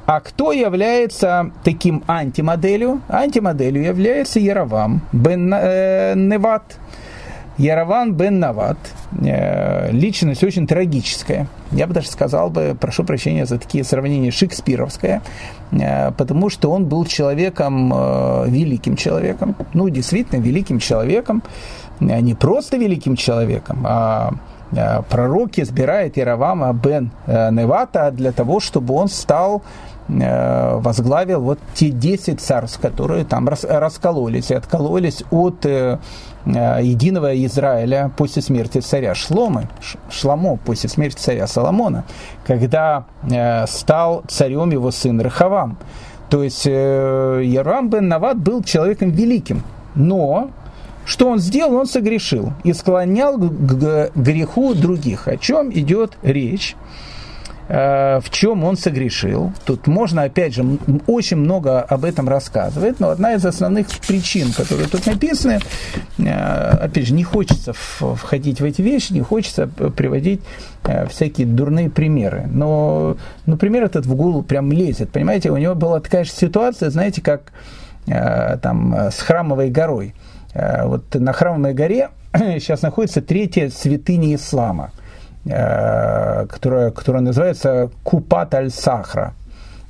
[0.05, 3.01] А кто является таким антимоделью?
[3.09, 6.15] Антимоделью является Яровам бен э,
[7.59, 8.77] Ярован бен Нават,
[9.21, 11.47] э, личность очень трагическая.
[11.71, 15.21] Я бы даже сказал бы, прошу прощения за такие сравнения, шекспировская,
[15.71, 21.43] э, потому что он был человеком, э, великим человеком, ну, действительно, великим человеком,
[21.99, 24.31] не просто великим человеком, а
[25.09, 29.63] пророк избирает Яровама бен Невата для того, чтобы он стал
[30.07, 35.63] возглавил вот те 10 царств, которые там раскололись и откололись от
[36.45, 39.67] Э, единого Израиля после смерти царя Шломы,
[40.09, 42.05] Шламо после смерти царя Соломона,
[42.45, 45.77] когда э, стал царем его сын Рахавам.
[46.29, 49.63] То есть э, Ярам бен Нават был человеком великим,
[49.95, 50.49] но
[51.09, 51.75] что он сделал?
[51.75, 55.27] Он согрешил и склонял к греху других.
[55.27, 56.75] О чем идет речь?
[57.67, 59.51] Э, в чем он согрешил.
[59.63, 60.65] Тут можно, опять же,
[61.07, 65.59] очень много об этом рассказывать, но одна из основных причин, которые тут написаны,
[66.17, 70.41] э, опять же, не хочется входить в эти вещи, не хочется приводить
[70.83, 72.47] э, всякие дурные примеры.
[72.51, 75.11] Но, ну, пример этот в голову прям лезет.
[75.11, 77.51] Понимаете, у него была такая же ситуация, знаете, как
[78.05, 80.15] там с храмовой горой.
[80.53, 84.91] Вот на храмовой горе сейчас находится третья святыня ислама–
[85.45, 89.33] Э, которая, которая называется Купат аль-Сахра.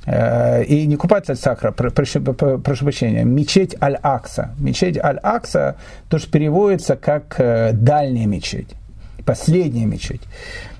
[0.06, 4.54] Э, и не Купат аль-Сахра, прошу, прошу прощения, мечеть Аль-Акса.
[4.58, 5.76] Мечеть Аль-Акса
[6.08, 8.70] тоже переводится как э, дальняя мечеть,
[9.26, 10.22] последняя мечеть.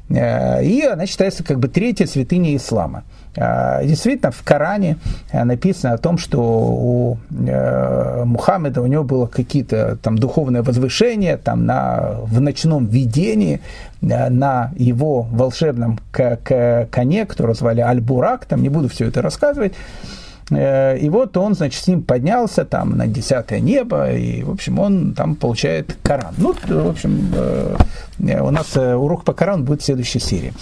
[0.09, 3.03] и она считается как бы третья святыня ислама.
[3.37, 4.97] Действительно, в Коране
[5.33, 12.17] написано о том, что у Мухаммеда у него было какие-то там духовные возвышения там на,
[12.25, 13.61] в ночном видении
[14.01, 20.20] на его волшебном коне, которого звали Аль-Бурак, там не буду все это рассказывать, Э,
[20.51, 25.15] и вот он, значит, с ним поднялся там на десятое небо, и, в общем, он
[25.15, 26.35] там получает Коран.
[26.39, 27.77] Ну, в общем, э,
[28.19, 30.53] у нас э, урок по Корану будет в следующей серии.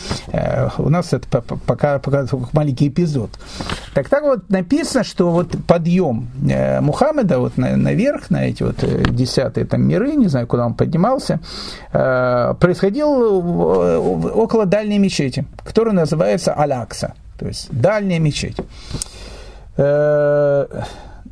[0.79, 3.31] У нас это пока, пока маленький эпизод.
[3.95, 8.77] Так так вот написано, что вот подъем Мухаммеда вот наверх, на эти вот
[9.11, 11.41] десятые там миры, не знаю, куда он поднимался,
[11.91, 13.09] происходил
[14.39, 18.57] около дальней мечети, которая называется Алякса, то есть дальняя мечеть.
[19.79, 20.67] Э,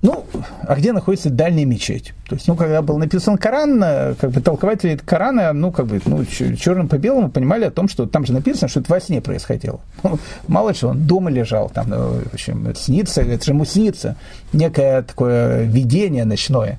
[0.02, 0.24] ну,
[0.62, 2.14] а где находится дальняя мечеть?
[2.28, 6.00] То есть, ну, когда был написан Коран, э, как бы толкователи Корана, ну, как бы,
[6.06, 9.20] ну, черным по белому понимали о том, что там же написано, что это во сне
[9.20, 9.80] происходило.
[10.02, 11.96] Ну, мало что, он дома лежал, там, ну,
[12.30, 14.16] в общем, снится, это же ему снится
[14.52, 16.78] некое такое видение ночное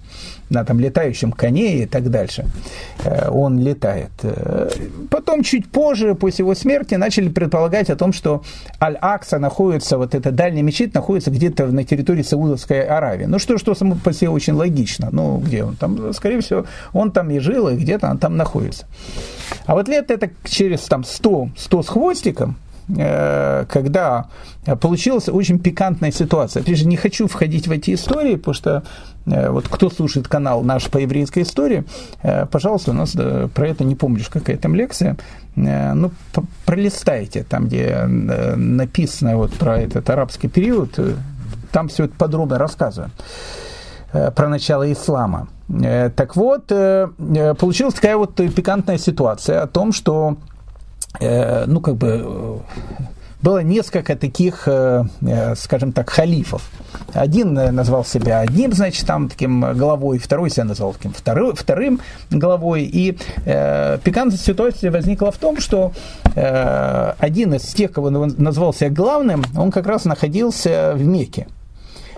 [0.50, 2.46] на там летающем коне и так дальше.
[3.04, 4.12] Э, он летает.
[5.10, 8.44] Потом, чуть позже, после его смерти, начали предполагать о том, что
[8.82, 13.26] Аль-Акса находится, вот эта дальняя мечеть находится где-то на территории Саудовской Аравии.
[13.26, 15.10] Ну, что, что само по себе очень логично.
[15.12, 15.76] Ну, где он?
[15.76, 18.86] Там, скорее всего, он там и жил, и где-то он там находится.
[19.66, 22.58] А вот лет это через там 100, 100 с хвостиком,
[22.96, 24.28] Э, когда
[24.80, 26.62] получилась очень пикантная ситуация.
[26.62, 28.84] Опять же, не хочу входить в эти истории, потому что
[29.26, 31.84] э, вот кто слушает канал наш по еврейской истории,
[32.24, 35.18] э, пожалуйста, у нас про это не помнишь, какая там лекция,
[35.56, 36.12] ну,
[36.66, 41.00] пролистайте, там, где написано вот про этот арабский период,
[41.72, 43.10] там все это подробно рассказываю
[44.36, 45.48] про начало ислама.
[45.68, 50.38] Так вот, получилась такая вот пикантная ситуация о том, что
[51.20, 52.58] Э, ну, как бы, э,
[53.42, 55.04] было несколько таких, э,
[55.56, 56.70] скажем так, халифов.
[57.14, 62.00] Один назвал себя одним, значит, там таким главой, второй себя назвал таким вторым, вторым
[62.30, 62.84] главой.
[62.84, 65.94] И э, пикантная ситуация возникла в том, что
[66.36, 71.48] э, один из тех, кого назвал себя главным, он как раз находился в Мекке.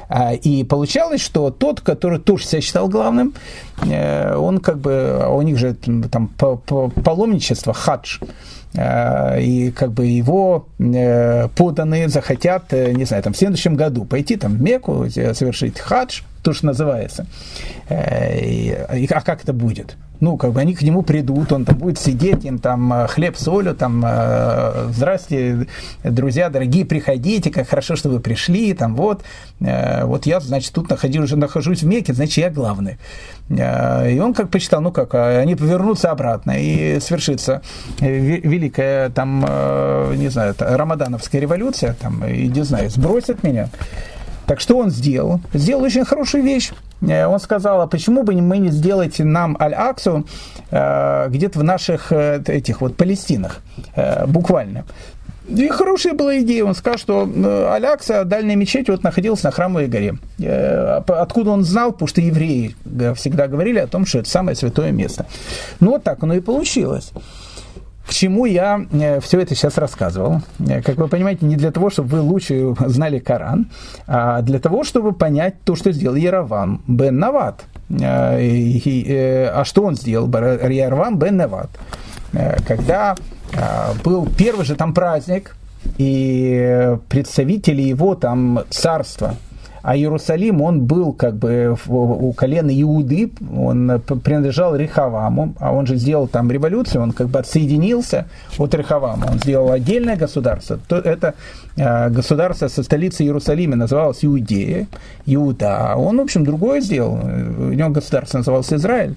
[0.09, 3.33] А, и получалось, что тот, который тоже себя считал главным,
[3.81, 8.19] он как бы, а у них же там паломничество, хадж,
[8.73, 14.05] Э, и как бы его э, поданные захотят, э, не знаю, там в следующем году
[14.05, 17.25] пойти там в Мекку, совершить хадж, то, что называется.
[17.89, 19.97] А как это будет?
[20.19, 23.75] Ну, как бы они к нему придут, он там будет сидеть, им там хлеб, солью,
[23.75, 24.05] там,
[24.91, 25.67] здрасте,
[26.03, 29.23] друзья дорогие, приходите, как хорошо, что вы пришли, там, вот,
[29.59, 32.97] вот я, значит, тут нахожусь, уже нахожусь в Мекке, значит, я главный.
[33.49, 37.61] И он как почитал, ну как, они повернутся обратно и свершится
[37.99, 43.69] великая там, э, не знаю, рамадановская революция, там, и не знаю, сбросят меня.
[44.49, 45.41] Так что он сделал?
[45.53, 46.71] Сделал очень хорошую вещь.
[47.01, 50.25] Э, он сказал, а почему бы мы не сделать нам Аль-Аксу
[50.71, 53.59] э, где-то в наших этих вот Палестинах,
[54.25, 54.85] буквально.
[55.49, 56.63] И хорошая была идея.
[56.63, 60.15] Он сказал, что э, Алякса, дальняя мечеть, вот находилась на Храмовой горе.
[60.39, 61.91] Э, откуда он знал?
[61.91, 62.75] Потому что евреи
[63.15, 65.25] всегда говорили о том, что это самое святое место.
[65.79, 67.11] Ну, вот так оно и получилось.
[68.09, 70.41] К чему я э, все это сейчас рассказывал?
[70.83, 73.69] Как вы понимаете, не для того, чтобы вы лучше знали Коран,
[74.07, 77.65] а для того, чтобы понять то, что сделал Ярован бен Нават.
[78.01, 80.27] А что он сделал?
[80.27, 81.69] Ярован бен Нават.
[82.67, 83.15] Когда
[83.55, 85.55] а, был первый же там праздник,
[85.99, 89.35] и представители его там царства,
[89.81, 95.95] а Иерусалим, он был как бы у колена Иуды, он принадлежал Рехаваму, а он же
[95.95, 98.25] сделал там революцию, он как бы отсоединился
[98.57, 100.79] от Рехавама, он сделал отдельное государство.
[100.87, 101.35] То это
[101.77, 104.87] а, государство со столицей Иерусалима называлось Иудея,
[105.25, 109.15] Иуда, а он, в общем, другое сделал, у него государство называлось Израиль.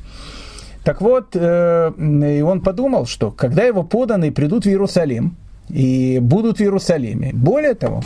[0.84, 5.36] Так вот, э, и он подумал, что когда его поданные придут в Иерусалим
[5.68, 8.02] и будут в Иерусалиме, более того,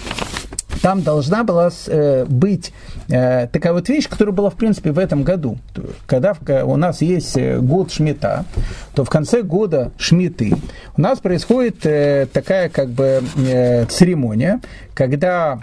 [0.83, 2.73] там должна была э, быть
[3.09, 5.59] э, такая вот вещь, которая была, в принципе, в этом году.
[6.07, 8.45] Когда у нас есть э, год Шмита,
[8.95, 10.55] то в конце года Шмиты
[10.97, 11.81] у нас происходит
[12.33, 13.23] такая как бы
[13.89, 14.61] церемония,
[14.95, 15.61] когда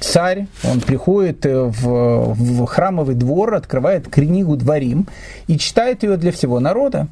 [0.00, 5.06] царь, он приходит в храмовый двор, открывает книгу Дворим
[5.46, 7.08] и читает ее для всего народа.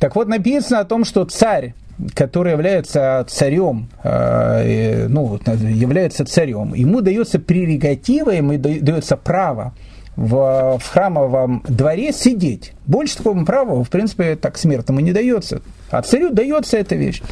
[0.00, 1.74] Так вот, написано о том, что царь
[2.14, 9.74] который является царем, э, ну, является царем, ему дается прерогатива, ему дается право
[10.16, 12.72] в, в храмовом дворе сидеть.
[12.86, 15.62] Больше такого права, в принципе, так смертному не дается.
[15.90, 17.22] А царю дается эта вещь.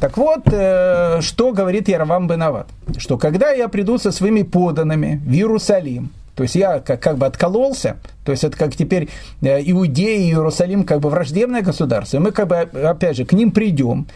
[0.00, 2.66] Так вот, э, что говорит Яровам Бенават?
[2.96, 7.26] Что когда я приду со своими поданными в Иерусалим, то есть я как, как бы
[7.26, 9.10] откололся, то есть это как теперь
[9.42, 13.34] э, Иудея и Иерусалим как бы враждебное государство, и мы как бы, опять же, к
[13.34, 14.06] ним придем,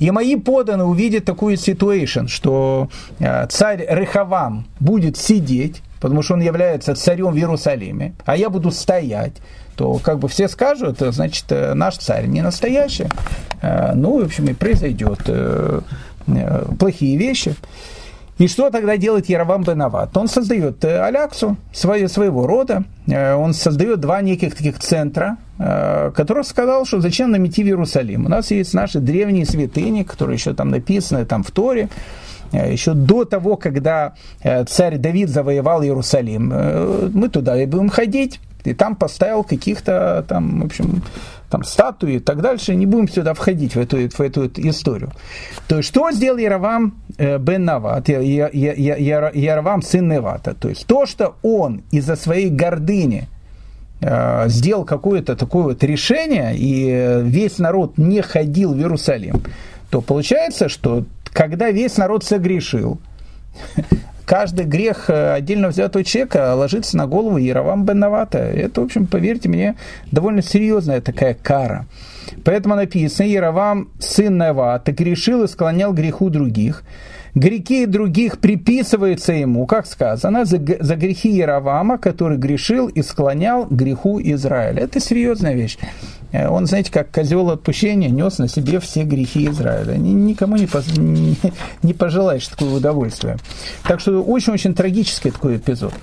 [0.00, 2.88] и мои поданные увидят такую ситуацию, что
[3.20, 8.72] э, царь Рехавам будет сидеть, потому что он является царем в Иерусалиме, а я буду
[8.72, 9.34] стоять,
[9.76, 13.06] то как бы все скажут, значит, э, наш царь не настоящий.
[13.62, 15.20] Ну, в общем, и произойдет
[16.78, 17.54] плохие вещи.
[18.38, 20.16] И что тогда делает Яровам Бенават?
[20.16, 27.32] Он создает Аляксу своего рода, он создает два неких таких центра, который сказал, что зачем
[27.32, 28.26] нам идти в Иерусалим.
[28.26, 31.88] У нас есть наши древние святыни, которые еще там написаны там в Торе,
[32.52, 37.88] Э, еще до того, когда э, царь Давид завоевал Иерусалим, э, мы туда и будем
[37.88, 41.02] ходить, и там поставил каких-то там, в общем,
[41.50, 45.12] там статуи и так дальше, не будем сюда входить в эту, в эту историю.
[45.66, 50.54] То есть, что сделал Яровам бен Нават, Яровам сын Невата?
[50.54, 53.28] То есть, то, что он из-за своей гордыни
[54.46, 59.42] сделал какое-то такое вот решение, и весь народ не ходил в Иерусалим,
[59.90, 63.00] то получается, что когда весь народ согрешил,
[64.28, 68.38] каждый грех э, отдельно взятого человека ложится на голову Яровам бен Навата.
[68.38, 69.74] Это, в общем, поверьте мне,
[70.12, 71.86] довольно серьезная такая кара.
[72.44, 76.84] Поэтому написано, Яровам, сын Навата, грешил и склонял греху других.
[77.34, 84.20] Грехи других приписываются ему, как сказано, за, за грехи Яровама, который грешил и склонял греху
[84.20, 84.82] Израиля.
[84.82, 85.78] Это серьезная вещь.
[86.32, 89.94] Э, он, знаете, как козел отпущения нес на себе все грехи Израиля.
[89.96, 90.86] Никому не, поз...
[91.82, 93.38] не пожелаешь такое удовольствие.
[93.84, 95.94] Так что очень-очень трагический такой эпизод.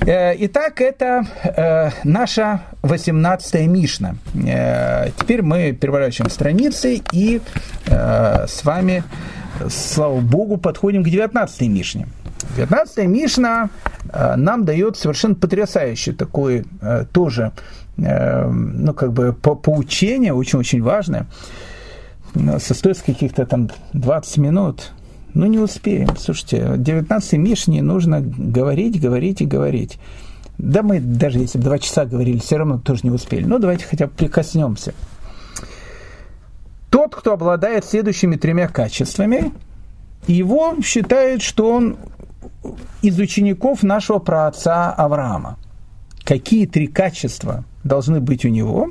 [0.00, 4.16] Э, итак, это э, наша 18-я Мишна.
[5.18, 7.40] Теперь мы переворачиваем страницы и
[7.86, 9.02] с вами,
[9.68, 12.06] слава Богу, подходим к 19-й Мишне.
[12.56, 13.70] 19-я Мишна
[14.36, 16.64] нам дает совершенно потрясающий такой
[17.12, 17.52] тоже
[18.00, 21.26] ну, как бы по поучение очень-очень важное,
[22.58, 24.92] состоит из каких-то там 20 минут,
[25.34, 26.16] ну, не успеем.
[26.16, 29.98] Слушайте, 19 Мишне нужно говорить, говорить и говорить.
[30.58, 33.44] Да мы даже если бы два часа говорили, все равно тоже не успели.
[33.44, 34.94] Ну, давайте хотя бы прикоснемся.
[36.90, 39.52] Тот, кто обладает следующими тремя качествами,
[40.26, 41.96] его считают, что он
[43.00, 45.56] из учеников нашего праотца Авраама.
[46.24, 48.90] Какие три качества должны быть у него.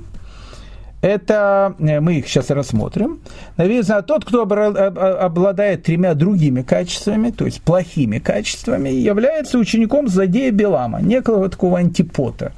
[1.01, 3.19] Это э, мы их сейчас рассмотрим.
[3.57, 11.01] Написано, тот, кто обладает тремя другими качествами, то есть плохими качествами, является учеником злодея Белама,
[11.01, 12.51] некого такого антипота.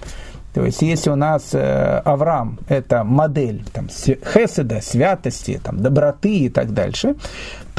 [0.53, 6.49] То есть, если у нас э, Авраам– это модель там, хеседа, святости, там, доброты и
[6.49, 7.15] так дальше,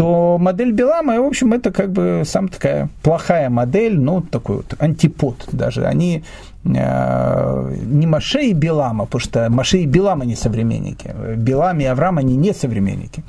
[0.03, 4.75] то модель Белама, в общем, это как бы сам такая плохая модель, ну, такой вот
[4.81, 5.85] антипод даже.
[5.85, 6.25] Они
[6.65, 11.13] Э, не Маше и Белама, потому что Маше и Белама не современники.
[11.37, 13.25] Белам и Авраам, они не современники.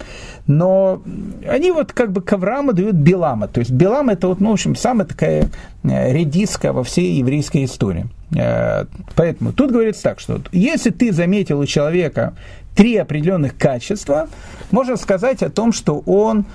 [0.46, 1.02] Но
[1.50, 3.48] они вот как бы к Аврааму дают Белама.
[3.48, 5.50] То есть Белам это вот, ну, в общем, самая такая
[5.84, 8.06] э, редиска во всей еврейской истории.
[8.36, 12.34] Э, поэтому тут говорится так, что если ты заметил у человека
[12.76, 14.28] три определенных качества,
[14.72, 16.46] можно сказать о том, что он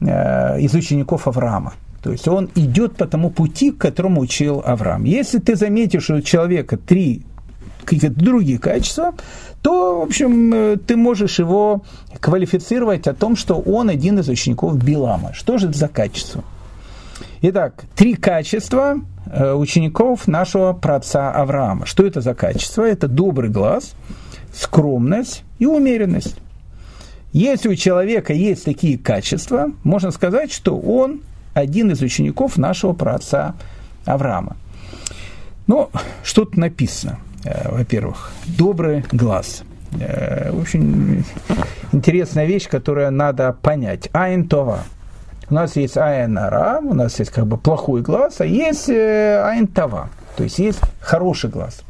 [0.00, 1.72] из учеников Авраама.
[2.02, 5.04] То есть он идет по тому пути, к которому учил Авраам.
[5.04, 7.22] Если ты заметишь у человека три
[7.84, 9.14] какие-то другие качества,
[9.62, 11.82] то, в общем, э, ты можешь его
[12.20, 15.32] квалифицировать о том, что он один из учеников Билама.
[15.32, 16.44] Что же это за качество?
[17.42, 21.86] Итак, три качества э, учеников нашего праотца Авраама.
[21.86, 22.82] Что это за качество?
[22.82, 23.94] Это добрый глаз,
[24.56, 26.36] скромность и умеренность.
[27.32, 31.20] Если у человека есть такие качества, можно сказать, что он
[31.54, 33.54] один из учеников нашего праотца
[34.06, 34.56] Авраама.
[35.66, 35.90] Ну,
[36.22, 37.18] что тут написано?
[37.44, 39.64] Э, во-первых, добрый глаз.
[40.00, 41.24] Э, очень
[41.92, 44.08] интересная вещь, которую надо понять.
[44.12, 44.84] Айн Това.
[45.48, 49.42] У нас есть айн ара, у нас есть как бы плохой глаз, а есть э,
[49.44, 50.08] айн Това.
[50.36, 51.82] То есть есть хороший глаз.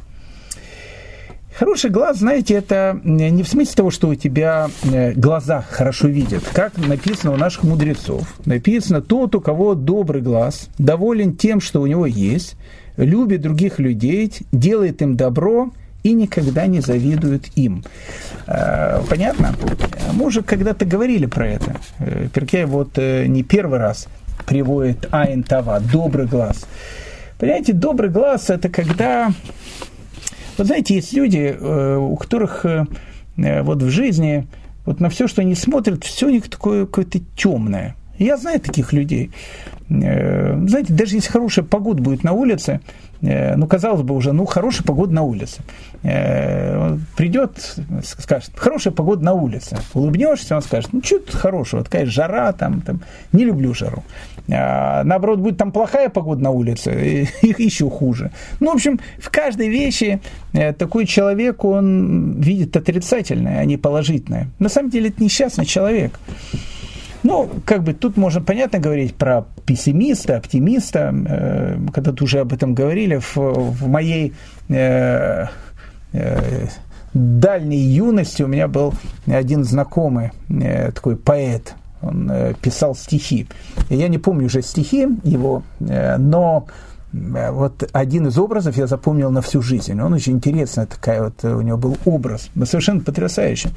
[1.57, 6.43] Хороший глаз, знаете, это не в смысле того, что у тебя э, глаза хорошо видят.
[6.53, 8.27] Как написано у наших мудрецов.
[8.45, 12.57] Написано, тот, у кого добрый глаз, доволен тем, что у него есть,
[12.95, 15.71] любит других людей, делает им добро
[16.03, 17.83] и никогда не завидует им.
[18.45, 19.55] Э, понятно?
[20.13, 21.75] Мы уже когда-то говорили про это.
[21.97, 24.07] Э, Перкей вот не первый раз
[24.45, 26.67] приводит Айн Това, добрый глаз.
[27.39, 29.31] Понимаете, добрый глаз– это когда...
[30.57, 32.65] Вот знаете, есть люди, у которых
[33.35, 34.47] вот в жизни
[34.85, 37.95] вот на все, что они смотрят, все у них такое какое-то темное.
[38.17, 39.31] Я знаю таких людей.
[39.89, 42.81] Знаете, даже если хорошая погода будет на улице,
[43.21, 45.61] Э, ну, казалось бы, уже, ну, хорошая погода на улице.
[46.03, 49.77] Э, придет, скажет, хорошая погода на улице.
[49.93, 53.01] Улыбнешься, он скажет, ну, что тут хорошего, такая жара, там, там,
[53.31, 54.03] не люблю жару.
[54.49, 58.31] А, наоборот, будет там плохая погода на улице, их еще хуже.
[58.59, 60.21] Ну, в общем, в каждой вещи
[60.53, 64.47] э, такой человек, он видит отрицательное, а не положительное.
[64.59, 66.19] На самом деле, это несчастный человек.
[67.23, 72.53] Ну, как бы тут можно понятно говорить про пессимиста, оптимиста, э, когда ты уже об
[72.53, 74.33] этом говорили, в, в моей
[74.69, 75.45] э,
[76.13, 76.67] э,
[77.13, 78.93] дальней юности у меня был
[79.25, 83.47] один знакомый э, такой поэт, он э, писал стихи.
[83.89, 86.67] Я не помню уже стихи его, э, но
[87.13, 89.99] э, вот один из образов я запомнил на всю жизнь.
[89.99, 93.69] Он очень интересный, такая вот у него был образ, совершенно потрясающий.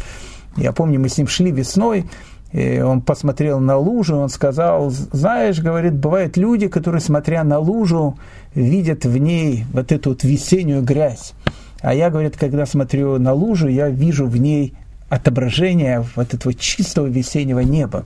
[0.57, 2.07] Я помню, мы с ним шли весной,
[2.53, 8.19] и он посмотрел на лужу, он сказал, знаешь, говорит, бывают люди, которые, смотря на лужу,
[8.55, 11.33] видят в ней вот эту вот весеннюю грязь.
[11.81, 14.75] А я, говорит, когда смотрю на лужу, я вижу в ней
[15.11, 18.05] отображение вот этого чистого весеннего неба.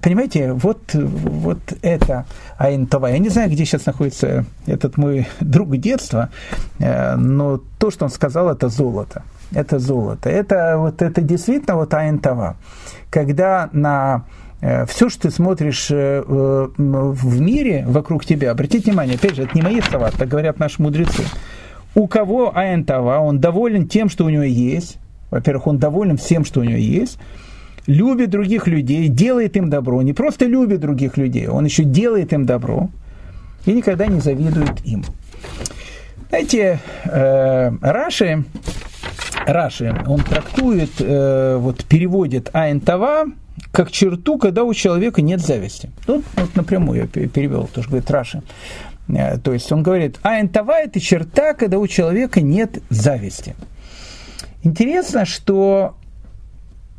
[0.00, 2.26] Понимаете, вот, вот это
[2.58, 3.08] Айнтова.
[3.08, 6.28] Я не знаю, где сейчас находится этот мой друг детства,
[6.78, 9.22] э, но то, что он сказал, это золото.
[9.52, 10.30] Это золото.
[10.30, 12.56] Это, вот, это действительно вот Айнтова
[13.12, 14.24] когда на
[14.62, 19.54] э, все, что ты смотришь э, в мире вокруг тебя, обратите внимание, опять же, это
[19.54, 21.22] не мои слова, так говорят наши мудрецы.
[21.94, 24.96] У кого Аэнтава, он доволен тем, что у него есть.
[25.32, 27.18] Во-первых, он доволен всем, что у него есть.
[27.86, 30.00] Любит других людей, делает им добро.
[30.02, 32.90] Не просто любит других людей, он еще делает им добро.
[33.66, 35.04] И никогда не завидует им.
[36.28, 38.44] Знаете, э, Раши
[39.46, 43.24] Раши, он трактует, э, вот переводит Айнтава
[43.70, 45.90] как черту, когда у человека нет зависти.
[46.06, 48.42] Ну, вот напрямую я перевел, тоже говорит Раши.
[49.08, 53.54] Э, то есть он говорит, Айнтава– это черта, когда у человека нет зависти.
[54.62, 55.96] Интересно, что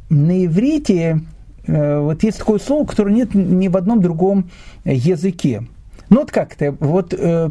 [0.09, 1.21] на иврите
[1.65, 4.49] э, вот есть такое слово, которое нет ни в одном другом
[4.83, 5.63] языке.
[6.09, 7.49] Ну вот как-то, вот э,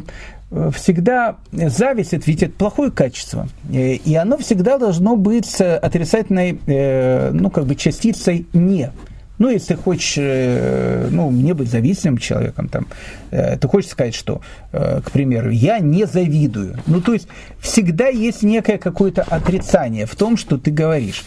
[0.71, 7.65] всегда зависть ведь это плохое качество, э, и оно всегда должно быть отрицательной, ну, как
[7.65, 8.91] бы частицей «не».
[9.39, 12.87] Ну, если ты хочешь, э, ну, не быть зависимым человеком, там,
[13.31, 16.77] ты хочешь сказать, что, к примеру, я не завидую.
[16.85, 17.27] Ну, то есть
[17.59, 21.23] всегда есть некое какое-то отрицание в том, что ты говоришь.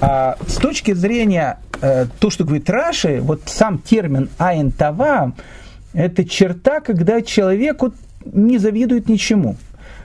[0.00, 5.34] А с точки зрения то, что говорит Раши, вот сам термин «аентава»,
[5.92, 7.94] это черта, когда человек вот
[8.24, 9.56] не завидует ничему.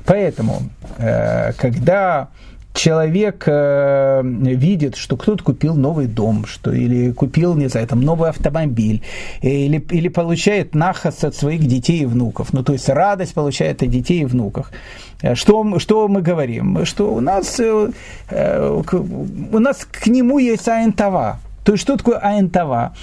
[0.06, 0.64] Поэтому,
[0.98, 2.30] э, когда
[2.76, 8.30] человек э, видит, что кто-то купил новый дом, что или купил, не знаю, там новый
[8.30, 9.02] автомобиль,
[9.42, 13.90] или, или получает нахас от своих детей и внуков, ну то есть радость получает от
[13.90, 14.72] детей и внуков.
[15.22, 16.86] Э, что, что мы говорим?
[16.86, 17.90] Что у нас, э,
[18.30, 18.82] э
[19.52, 21.40] у нас к нему есть айнтава.
[21.64, 22.94] То есть что такое айнтава?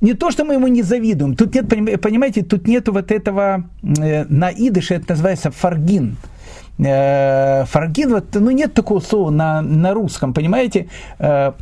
[0.00, 1.68] не то, что мы ему не завидуем, тут нет,
[2.00, 6.16] понимаете, тут нет вот этого, э, на это называется фаргин.
[6.78, 10.88] Э, фаргин, вот, ну нет такого слова на, на русском, понимаете?
[11.18, 11.52] Э,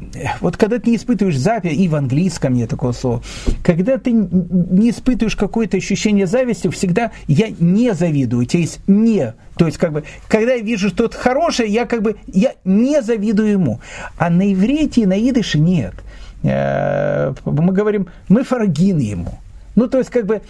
[0.40, 3.22] вот когда ты не испытываешь зависть, и в английском нет такого слова,
[3.62, 9.66] когда ты не испытываешь какое-то ощущение зависти, всегда я не завидую, то есть не, то
[9.66, 13.80] есть, как бы, когда я вижу что-то хорошее, я как бы, я не завидую ему.
[14.18, 15.94] А на иврите и на идыше нет.
[16.42, 19.38] Э, мы говорим, мы фаргин ему.
[19.76, 20.42] Ну, то есть, как бы,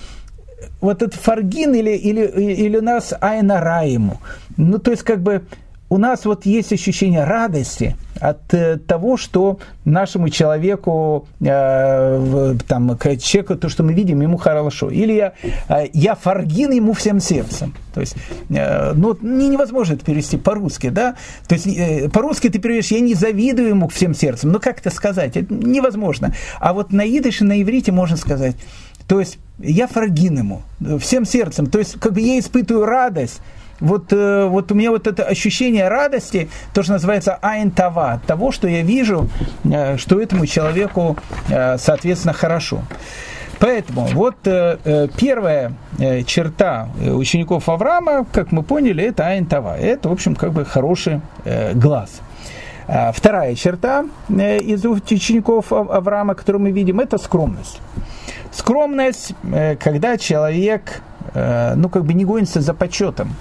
[0.81, 4.19] вот этот фаргин или, или, или у нас айнара ему.
[4.57, 5.43] Ну, то есть, как бы,
[5.91, 13.55] у нас вот есть ощущение радости от э, того, что нашему человеку, э, там, человеку,
[13.57, 14.91] то, что мы видим, ему хорошо.
[14.91, 15.33] Или я,
[15.69, 17.75] э, я фаргин ему всем сердцем.
[17.95, 18.17] То есть,
[18.49, 21.17] э, ну, невозможно это перевести по-русски, да?
[21.47, 24.53] То есть, э, по-русски ты переведешь, я не завидую ему всем сердцем.
[24.53, 25.37] Ну, как это сказать?
[25.37, 26.35] Это невозможно.
[26.61, 28.57] А вот на идыше, на иврите можно сказать.
[29.09, 30.63] То есть, я фаргин ему
[30.99, 31.67] всем сердцем.
[31.67, 33.41] То есть, как бы я испытываю радость
[33.81, 38.69] вот, э, вот у меня вот это ощущение радости, то, что называется айнтава, того, что
[38.69, 39.29] я вижу,
[39.65, 41.17] э, что этому человеку,
[41.49, 42.83] э, соответственно, хорошо.
[43.61, 44.37] Поэтому вот
[45.17, 45.73] первая
[46.27, 49.79] черта учеников Авраама, как мы поняли, это айнтава.
[49.79, 51.21] Это, в общем, как бы хороший
[51.73, 52.11] глаз.
[53.15, 57.81] Вторая черта из учеников Авраама, которую мы видим, это скромность.
[58.55, 59.35] Скромность,
[59.81, 61.03] когда человек
[61.35, 63.35] ну, как бы не гонится за почетом.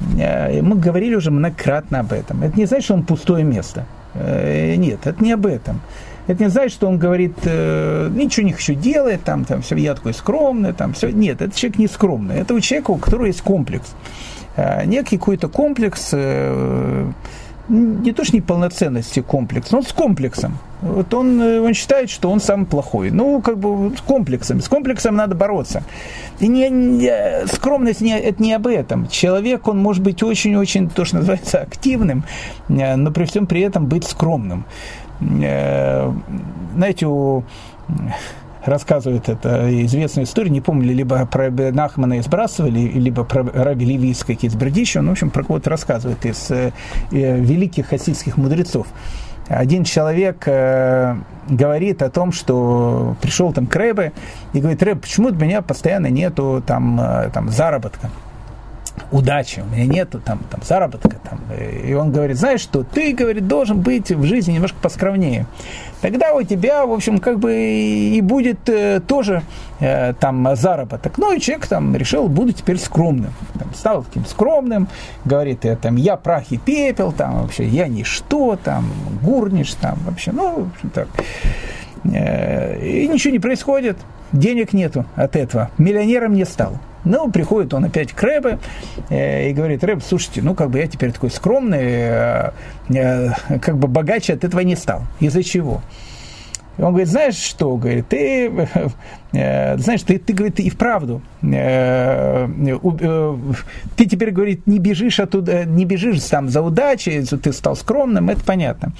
[0.00, 2.44] Мы говорили уже многократно об этом.
[2.44, 3.84] Это не значит, что он пустое место.
[4.14, 5.80] Нет, это не об этом.
[6.28, 9.94] Это не значит, что он говорит, э, ничего не хочу делать, там, там, все, я
[9.94, 11.10] такой скромный, там, все.
[11.10, 12.36] Нет, это человек не скромный.
[12.36, 13.94] Это у человека, у которого есть комплекс.
[14.54, 17.10] Э, некий какой-то комплекс, э,
[17.68, 20.58] не то что неполноценности комплекс, но с комплексом.
[20.80, 23.10] Вот он, э, он считает, что он самый плохой.
[23.10, 24.60] Ну, как бы с комплексом.
[24.60, 25.82] С комплексом надо бороться.
[26.40, 29.08] И не, не, скромность не, это не об этом.
[29.08, 32.24] Человек, он может быть очень-очень, то, что называется, активным,
[32.68, 34.64] э, но при всем при этом быть скромным.
[35.20, 36.12] Э,
[36.74, 37.42] знаете, у
[38.64, 44.10] рассказывает это известная история, не помню, либо про Нахмана из Брасова, либо про Раби Леви
[44.10, 46.72] из каких-то Бердича, он, в общем, про кого-то рассказывает из э,
[47.10, 48.86] великих хасидских мудрецов.
[49.48, 51.16] Один человек э,
[51.48, 54.12] говорит о том, что пришел там к Рэбе
[54.52, 58.10] и говорит, Рэб, почему у меня постоянно нету там, э, там заработка?
[59.10, 61.16] Удачи, у меня нету там, там заработка.
[61.28, 61.40] Там.
[61.84, 65.46] И он говорит, знаешь что, ты, говорит, должен быть в жизни немножко поскромнее.
[66.00, 69.42] Тогда у тебя, в общем, как бы и будет э, тоже
[69.80, 71.18] э, там заработок.
[71.18, 73.32] Ну и человек там решил, буду теперь скромным.
[73.58, 74.88] Там, стал таким скромным,
[75.24, 78.90] говорит, я, там, я прах и пепел, там вообще я ничто, там,
[79.22, 81.08] гурниш, там вообще, ну, в общем так.
[82.04, 83.96] Э, и ничего не происходит,
[84.32, 86.78] денег нету от этого, миллионером не стал.
[87.04, 88.58] Ну, приходит он опять к Рэбе
[89.08, 92.50] э, и говорит, Рэб, слушайте, ну, как бы я теперь такой скромный, э,
[92.90, 93.28] э,
[93.60, 95.02] как бы богаче от этого не стал.
[95.20, 95.80] Из-за чего?
[96.78, 98.68] И он говорит, знаешь что, говорит, ты,
[99.32, 103.36] э, знаешь, ты, ты, говорит, и вправду, э, э,
[103.96, 108.44] ты теперь, говорит, не бежишь оттуда, не бежишь там за удачей, ты стал скромным, это
[108.44, 108.92] понятно.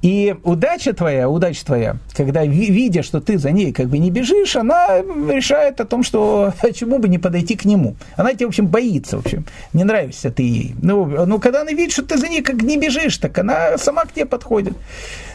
[0.00, 4.56] И удача твоя, удача твоя, когда видя, что ты за ней как бы не бежишь,
[4.56, 7.96] она решает о том, что а чему бы не подойти к нему.
[8.16, 10.74] Она тебе, в общем, боится, в общем, не нравишься ты ей.
[10.80, 14.04] Ну, ну когда она видит, что ты за ней как не бежишь, так она сама
[14.04, 14.74] к тебе подходит.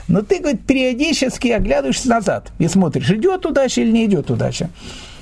[0.07, 4.69] Но ты, говорит, периодически оглядываешься назад и смотришь, идет удача или не идет удача.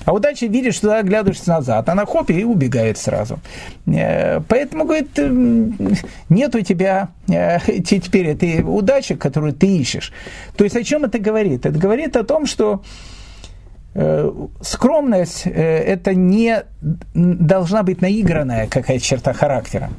[0.06, 3.40] А удача видит, что ты оглядываешься назад, она хоп и убегает сразу.
[3.86, 5.18] Э, поэтому, говорит,
[6.30, 10.12] нет у тебя э, теперь этой удачи, которую ты ищешь.
[10.58, 11.66] То есть о чем это говорит?
[11.66, 12.82] Это говорит о том, что
[13.94, 16.64] э, скромность это не
[17.14, 19.92] должна быть наигранная какая-то черта характера.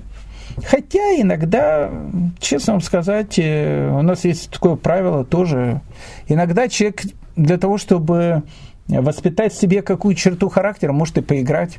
[0.66, 1.90] Хотя иногда,
[2.38, 5.80] честно вам сказать, э, у нас есть такое правило тоже.
[6.28, 7.03] Иногда человек
[7.36, 8.42] для того, чтобы
[8.88, 11.78] воспитать в себе какую черту характера, может и поиграть.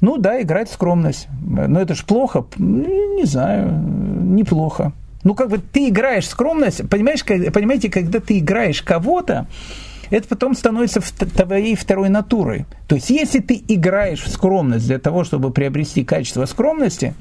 [0.00, 1.28] Ну да, играть скромность.
[1.44, 2.44] Но это ж плохо.
[2.58, 4.92] Не знаю, неплохо.
[5.22, 9.46] Ну, как бы ты играешь скромность, понимаешь, понимаете, когда ты играешь кого-то,
[10.08, 12.64] это потом становится твоей второй натурой.
[12.88, 17.14] То есть, если ты играешь в скромность для того, чтобы приобрести качество скромности,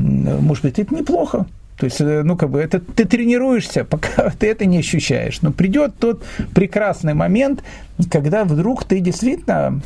[0.00, 1.46] может быть, это неплохо.
[1.76, 5.40] То есть, э, ну, как бы, это ты тренируешься, пока ты это не ощущаешь.
[5.42, 6.22] Но придет тот
[6.54, 7.62] прекрасный момент,
[8.10, 9.80] когда вдруг ты действительно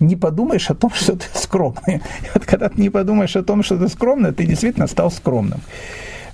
[0.00, 1.96] не подумаешь о том, что ты скромный.
[1.96, 5.60] И вот когда ты не подумаешь о том, что ты скромный, ты действительно стал скромным.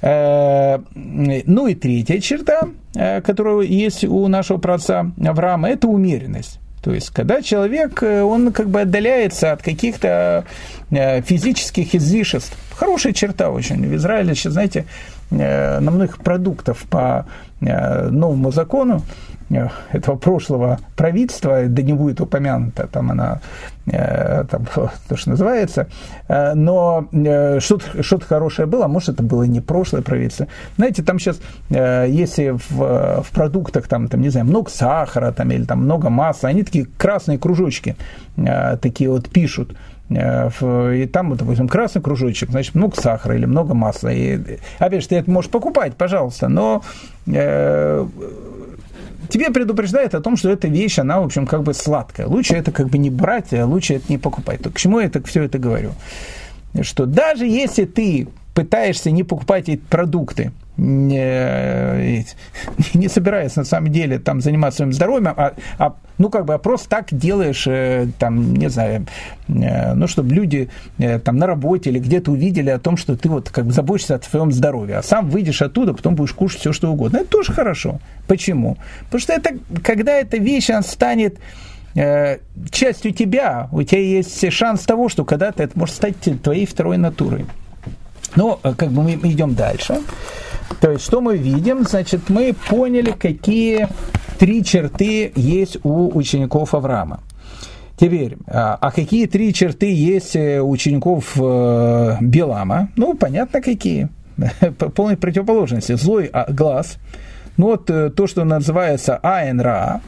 [0.01, 6.61] Э, ну и третья черта, э, которая есть у нашего праца Авраама, это умеренность.
[6.83, 10.45] То есть, когда человек, он как бы отдаляется от каких-то
[10.91, 13.85] физических излишеств, Хорошая черта очень.
[13.89, 14.87] В Израиле сейчас, знаете,
[15.31, 17.27] э, на многих продуктов по
[17.61, 19.38] э, новому закону э,
[19.93, 23.41] этого прошлого правительства, да не будет упомянуто, там она,
[23.87, 24.67] там,
[25.09, 25.89] то, что называется,
[26.29, 27.09] но
[27.61, 30.49] что-то, что хорошее было, а может, это было не прошлое правительство.
[30.77, 31.41] Знаете, там сейчас,
[31.71, 36.51] если в, в продуктах, там, там, не знаю, много сахара, там, или там много масла,
[36.51, 37.97] они такие красные кружочки
[38.81, 39.75] такие вот пишут,
[40.11, 44.09] Э, и там, допустим, красный кружочек, значит, много сахара или много масла.
[44.09, 46.83] И, опять же, ты это можешь покупать, пожалуйста, но
[47.27, 48.07] э,
[49.29, 52.27] тебе предупреждает о том, что эта вещь, она, в общем, как бы сладкая.
[52.27, 54.63] Лучше это как бы не брать, а лучше это не покупать.
[54.63, 55.93] То к чему я так все это говорю?
[56.83, 62.25] Что даже если ты пытаешься не покупать эти продукты, не,
[62.95, 66.59] не собираясь на самом деле там заниматься своим здоровьем, а, а ну как бы а
[66.59, 69.07] просто так делаешь, э, там, не знаю,
[69.49, 73.29] э, ну чтобы люди э, там на работе или где-то увидели о том, что ты
[73.29, 76.73] вот как бы заботишься о своем здоровье, а сам выйдешь оттуда, потом будешь кушать все
[76.73, 77.19] что угодно.
[77.19, 78.01] Это тоже хорошо.
[78.29, 78.79] Почему?
[79.07, 79.51] Потому что это,
[79.83, 81.39] когда эта вещь она станет
[82.71, 87.47] частью тебя, у тебя есть шанс того, что когда-то это может стать твоей второй натурой.
[88.37, 90.01] Но как бы мы идем дальше.
[90.81, 91.85] То есть, что мы видим?
[91.85, 93.89] Значит, мы поняли, какие
[94.39, 97.21] три черты есть у учеников Авраама.
[97.97, 102.91] Теперь, а, а какие три черты есть у учеников Белама?
[102.97, 104.09] Ну, понятно, какие.
[104.95, 105.95] Полной противоположности.
[105.95, 106.99] Злой глаз.
[107.57, 110.01] Ну, вот то, что называется Айн-Ра,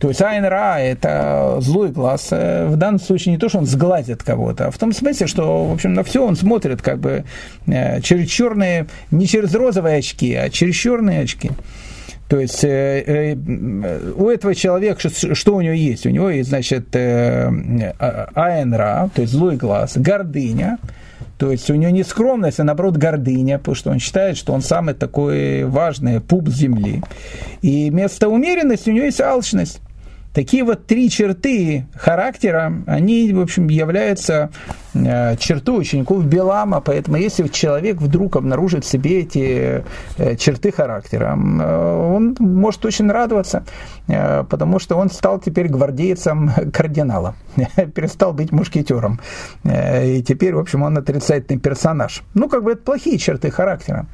[0.00, 2.30] то есть Айн Ра– это злой глаз.
[2.30, 5.72] В данном случае не то, что он сглазит кого-то, а в том смысле, что, в
[5.72, 7.24] общем, на все он смотрит как бы
[7.66, 11.50] э, через черные, не через розовые очки, а через черные очки.
[12.28, 16.04] То есть э, э, у этого человека, что у него есть?
[16.04, 17.48] У него есть, значит, э,
[18.34, 20.78] АНРА, то есть злой глаз, гордыня,
[21.38, 24.60] то есть у него не скромность, а наоборот гордыня, потому что он считает, что он
[24.60, 27.02] самый такой важный пуп земли.
[27.62, 29.80] И вместо умеренности у него есть алчность.
[30.34, 34.50] Такие вот три черты характера, они, в общем, являются
[34.94, 39.84] э, чертой учеников Белама, поэтому если человек вдруг обнаружит в себе эти
[40.16, 43.64] э, черты характера, э, он может очень радоваться,
[44.06, 47.34] потому что он стал теперь гвардейцем кардинала,
[47.94, 49.20] перестал быть мушкетером,
[49.64, 52.22] и теперь, в общем, он отрицательный персонаж.
[52.34, 54.06] Ну, как бы это плохие черты характера.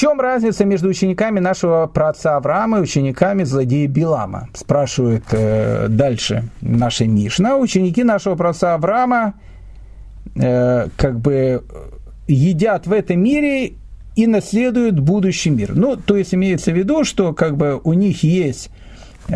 [0.00, 4.48] Чем разница между учениками нашего праотца Авраама и учениками злодея Билама?
[4.54, 7.58] Спрашивает э, дальше наша Мишна.
[7.58, 9.34] Ученики нашего праотца Авраама
[10.36, 11.62] э, как бы
[12.26, 13.74] едят в этом мире
[14.16, 15.72] и наследуют будущий мир.
[15.74, 18.70] Ну, то есть имеется в виду, что как бы у них есть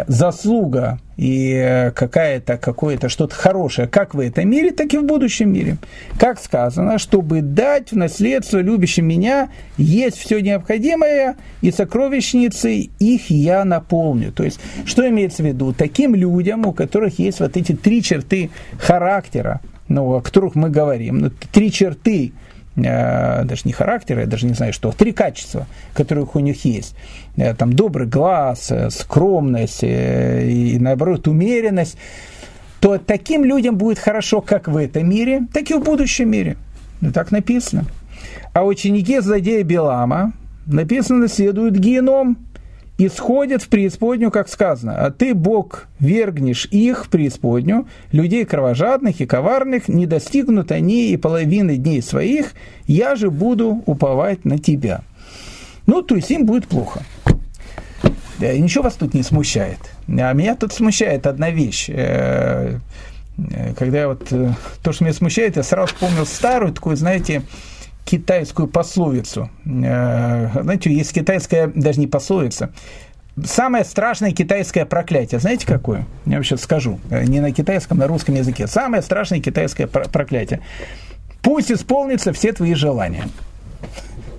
[0.06, 5.52] заслуга и э, какая-то, какое-то что-то хорошее, как в этом мире, так и в будущем
[5.52, 5.76] мире.
[6.18, 13.64] Как сказано, чтобы дать в наследство любящим меня, есть все необходимое, и сокровищницы их я
[13.64, 14.32] наполню.
[14.32, 15.72] То есть, что имеется в виду?
[15.72, 21.18] Таким людям, у которых есть вот эти три черты характера, ну, о которых мы говорим,
[21.18, 22.32] ну, три черты
[22.76, 26.96] даже не характера, я даже не знаю что, три качества, которых у них есть.
[27.36, 31.96] Э, там добрый глаз, э, скромность и наоборот умеренность,
[32.80, 36.56] то таким людям будет хорошо как в этом мире, так и в будущем мире.
[37.00, 37.84] Ну, так написано.
[38.52, 40.32] А ученики злодея Белама
[40.66, 42.38] написано следуют геном,
[42.98, 49.26] исходят в преисподнюю, как сказано, а ты, Бог, вергнешь их в преисподнюю, людей кровожадных и
[49.26, 52.52] коварных, не достигнут они и половины дней своих,
[52.86, 55.02] я же буду уповать на тебя.
[55.86, 57.02] Ну, то есть им будет плохо.
[58.38, 59.78] Да, ничего вас тут не смущает.
[60.08, 61.88] А меня тут смущает одна вещь.
[61.88, 62.78] Э,
[63.38, 67.42] э, когда я вот э, то, что меня смущает, я сразу вспомнил старую такую, знаете,
[68.04, 69.50] китайскую пословицу.
[69.64, 72.70] Э, знаете, есть китайская, даже не пословица,
[73.42, 76.06] Самое страшное китайское проклятие, знаете какое?
[76.24, 77.00] Я вам сейчас скажу.
[77.10, 78.68] Э, не на китайском, на русском языке.
[78.68, 80.60] Самое страшное китайское проклятие.
[81.42, 83.24] Пусть исполнятся все твои желания.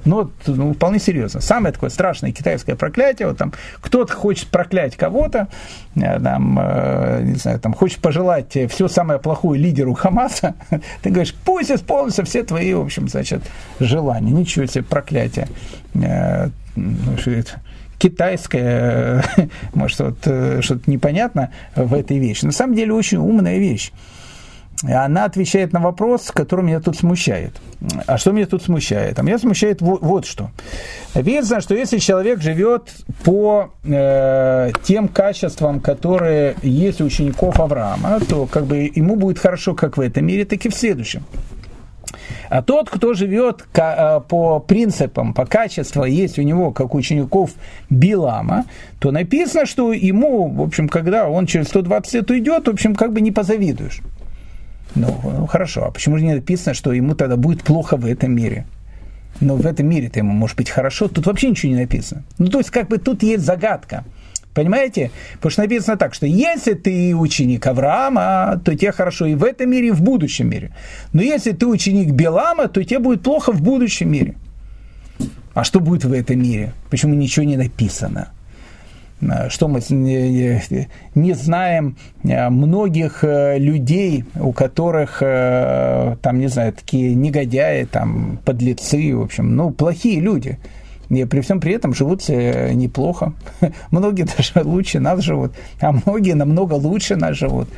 [0.06, 1.42] Ну, ну, вполне серьезно.
[1.42, 5.48] Самое такое страшное китайское проклятие, вот там кто-то хочет проклять кого-то,
[5.96, 10.56] э, там, э, не знаю, там, хочет пожелать все самое плохое лидеру Хамаса,
[11.02, 13.42] ты говоришь, пусть исполнятся все твои, в общем, значит,
[13.80, 14.32] желания.
[14.32, 15.48] Ничего себе проклятие.
[15.96, 17.18] Э, ну,
[17.98, 19.24] китайское,
[19.74, 22.46] может, вот, э, что-то непонятно в этой вещи.
[22.46, 23.92] На самом деле очень умная вещь
[24.94, 27.54] она отвечает на вопрос, который меня тут смущает.
[28.08, 29.20] А что меня тут смущает?
[29.20, 30.52] А меня смущает вот, вот что.
[31.14, 38.46] Видно, что если человек живет по э, тем качествам, которые есть у учеников Авраама, то
[38.46, 41.24] как бы ему будет хорошо как в этом мире, так и в следующем.
[42.50, 47.52] А тот, кто живет э, по принципам, по качеству, есть у него, как у учеников
[47.90, 48.66] Билама,
[49.00, 53.14] то написано, что ему, в общем, когда он через 120 лет уйдет, в общем, как
[53.14, 54.02] бы не позавидуешь.
[54.96, 58.34] Ну, ну хорошо, а почему же не написано, что ему тогда будет плохо в этом
[58.34, 58.66] мире?
[59.42, 62.24] Но в этом мире-то ему может быть хорошо, тут вообще ничего не написано.
[62.38, 64.06] Ну, то есть, как бы тут есть загадка.
[64.54, 65.12] Понимаете?
[65.34, 69.70] Потому что написано так, что если ты ученик Авраама, то тебе хорошо и в этом
[69.70, 70.72] мире, и в будущем мире.
[71.12, 74.36] Но если ты ученик Белама, то тебе будет плохо в будущем мире.
[75.54, 76.72] А что будет в этом мире?
[76.90, 78.30] Почему ничего не написано?
[79.32, 79.80] Э, что мы
[81.16, 89.16] не знаем э, многих э, людей, у которых, там, не знаю, такие негодяи, там, подлецы,
[89.16, 90.58] в общем, ну, плохие люди.
[91.10, 93.34] И при всем при этом живут неплохо.
[93.92, 97.70] Многие даже лучше нас живут, а многие намного лучше нас живут.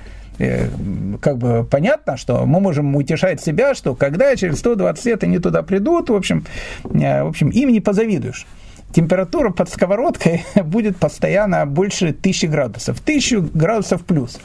[1.19, 5.61] Как бы понятно, что мы можем утешать себя, что когда через 120 лет они туда
[5.61, 6.45] придут, в общем,
[6.83, 8.45] в общем им не позавидуешь
[8.91, 12.99] температура под сковородкой будет постоянно больше тысячи градусов.
[12.99, 14.39] Тысячу градусов плюс.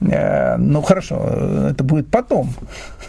[0.00, 2.52] Э, ну хорошо, это будет потом.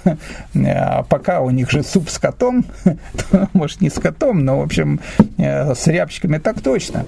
[0.55, 2.65] А пока у них же суп с котом,
[3.53, 4.99] может не с котом, но в общем
[5.38, 7.05] э, с рябчиками так точно.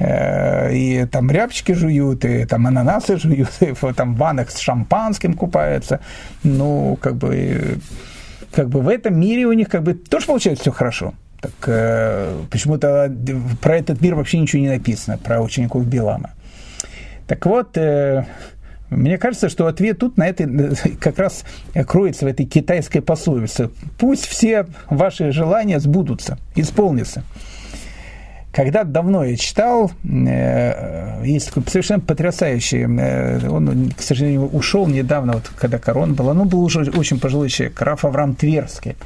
[0.00, 6.00] и там рябчики жуют, и там ананасы жуют, и там в ваннах с шампанским купаются.
[6.42, 7.78] Ну, как бы,
[8.52, 11.12] как бы в этом мире у них как бы тоже получается все хорошо.
[11.40, 13.14] Так э, почему-то
[13.62, 16.30] про этот мир вообще ничего не написано, про учеников Билама.
[17.26, 18.26] Так вот, э,
[18.90, 21.44] мне кажется, что ответ тут на это как раз
[21.86, 23.70] кроется в этой китайской пословице.
[23.98, 27.24] Пусть все ваши желания сбудутся, исполнятся.
[28.52, 35.34] Когда давно я читал, э, есть такой совершенно потрясающий, э, он, к сожалению, ушел недавно,
[35.34, 38.96] вот когда корона была, ну, был уже очень пожилой человек, Раф Авраам Тверский.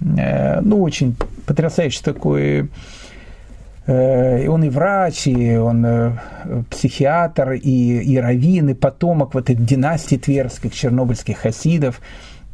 [0.00, 2.70] Э, ну, очень потрясающий такой
[3.90, 6.18] он и врач, и он
[6.68, 12.02] психиатр, и, и раввин, и потомок вот этой династии тверских, чернобыльских хасидов.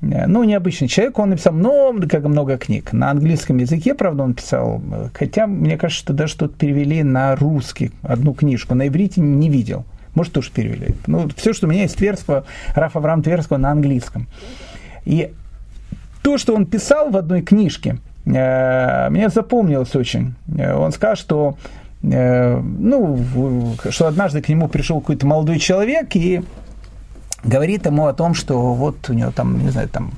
[0.00, 2.92] Э, ну, необычный человек, он написал много, как много книг.
[2.92, 4.82] На английском языке, правда, он писал,
[5.12, 9.84] хотя, мне кажется, что даже что-то перевели на русский, одну книжку, на иврите не видел.
[10.14, 10.94] Может, тоже перевели.
[11.06, 14.28] Ну, все, что у меня есть Тверского, Рафа Авраам Тверского на английском.
[15.04, 15.32] И
[16.24, 20.34] то, что он писал в одной книжке, э, мне запомнилось очень.
[20.58, 21.56] Э, он сказал, что,
[22.02, 23.18] ну,
[23.90, 26.42] что однажды к нему пришел какой-то молодой человек и
[27.44, 30.12] говорит ему о том, что вот у него там, не знаю, там,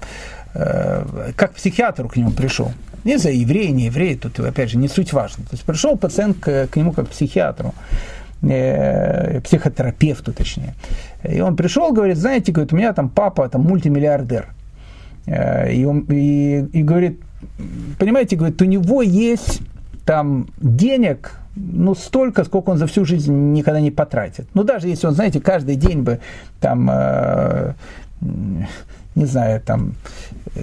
[0.54, 2.70] э, как психиатру к нему пришел.
[3.04, 5.44] Не за еврей, не еврей, тут опять же не суть важно.
[5.44, 7.74] То есть пришел пациент к, к нему как психиатру,
[8.42, 10.74] э, психотерапевту точнее.
[11.24, 14.48] И он пришел, говорит, знаете, говорит, у меня там папа там мультимиллиардер.
[15.26, 17.20] Э, и, он, и, и говорит,
[17.98, 19.60] понимаете, говорит, у него есть
[20.04, 24.46] там денег ну, столько, сколько он за всю жизнь никогда не потратит.
[24.54, 26.20] Ну, даже если он, знаете, каждый день бы
[26.60, 27.72] там, э,
[29.14, 29.94] не знаю, там,
[30.54, 30.60] э,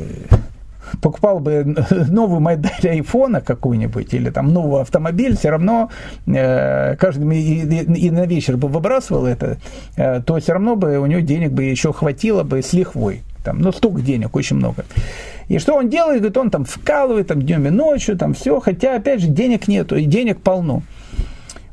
[1.01, 5.89] покупал бы новую модель айфона какую-нибудь или там новый автомобиль, все равно
[6.27, 9.57] э, каждый и, и, и на вечер бы выбрасывал это,
[9.95, 13.23] э, то все равно бы у него денег бы еще хватило бы с лихвой.
[13.43, 14.85] Там, ну, столько денег, очень много.
[15.47, 16.19] И что он делает?
[16.19, 19.95] Говорит, он там вкалывает там, днем и ночью, там все, хотя, опять же, денег нету,
[19.95, 20.81] и денег полно.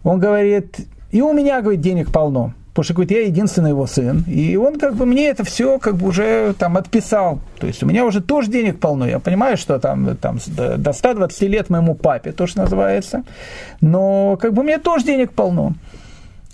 [0.02, 2.54] Он говорит, и у меня, говорит, денег полно.
[2.70, 4.24] Потому что, говорит, я единственный его сын.
[4.28, 7.40] И он как бы мне это все как бы уже там отписал.
[7.58, 9.08] То есть у меня уже тоже денег полно.
[9.08, 13.24] Я понимаю, что там, там до 120 лет моему папе тоже называется.
[13.80, 15.74] Но как бы мне тоже денег полно.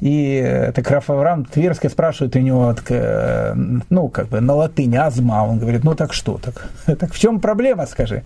[0.01, 3.55] И это Раф Авраам Тверский спрашивает у него, э,
[3.89, 5.45] ну, как бы на латыни, азма.
[5.45, 6.39] Он говорит, ну так что?
[6.39, 8.23] Так, так в чем проблема, скажи?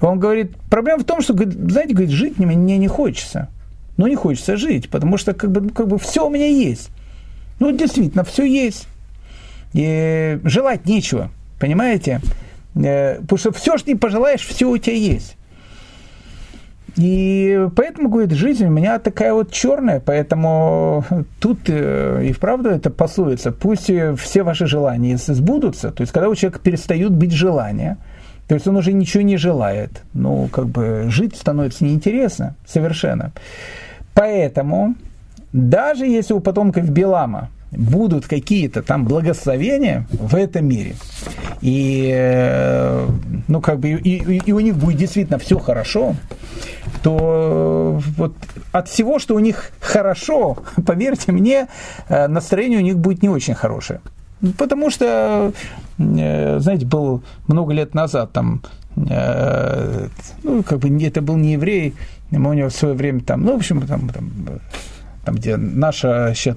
[0.00, 3.48] Он говорит, проблема в том, что, знаете, говорит, жить мне не хочется.
[3.96, 6.90] Ну, не хочется жить, потому что как бы, как бы все у меня есть.
[7.58, 8.86] Ну, действительно, все есть.
[9.72, 12.20] И желать нечего, понимаете?
[12.74, 15.36] Э, потому что все, что не пожелаешь, все у тебя есть.
[16.96, 21.04] И поэтому, говорит, жизнь у меня такая вот черная, поэтому
[21.40, 26.34] тут э, и вправду это пословица, пусть все ваши желания сбудутся, то есть когда у
[26.34, 27.98] человека перестают быть желания,
[28.48, 33.32] то есть он уже ничего не желает, ну, как бы жить становится неинтересно совершенно.
[34.14, 34.96] Поэтому
[35.52, 40.94] даже если у потомков Белама будут какие-то там благословения в этом мире,
[41.60, 43.08] и, э,
[43.48, 46.16] ну, как бы, и, и у них будет действительно все хорошо,
[47.02, 48.34] то вот
[48.72, 51.68] от всего, что у них хорошо, поверьте мне,
[52.08, 54.00] э, настроение у них будет не очень хорошее.
[54.56, 55.52] Потому что,
[55.98, 58.62] э, знаете, был много лет назад там,
[58.96, 60.08] э,
[60.42, 61.94] ну, как бы это был не еврей,
[62.30, 64.30] мы у него в свое время там, ну, в общем, там, там
[65.24, 66.04] там, где наш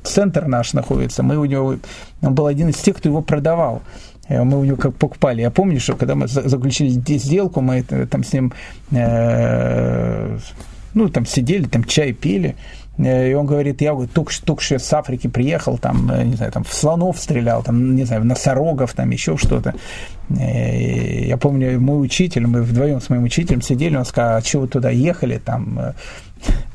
[0.04, 1.76] центр наш находится, мы у него,
[2.22, 3.82] он был один из тех, кто его продавал.
[4.28, 5.42] Э, мы у него как покупали.
[5.42, 8.54] Я помню, что когда мы заключили сделку, мы там с ним
[8.92, 10.38] э,
[10.94, 12.56] ну, там сидели, там чай пили.
[12.98, 16.52] Э, и он говорит, я говорит, только, только что с Африки приехал, там, не знаю,
[16.52, 19.74] там в слонов стрелял, там, не знаю, в носорогов, там еще что-то.
[20.30, 24.68] Я помню, мой учитель, мы вдвоем с моим учителем сидели, он сказал, а чего вы
[24.70, 25.94] туда ехали, там,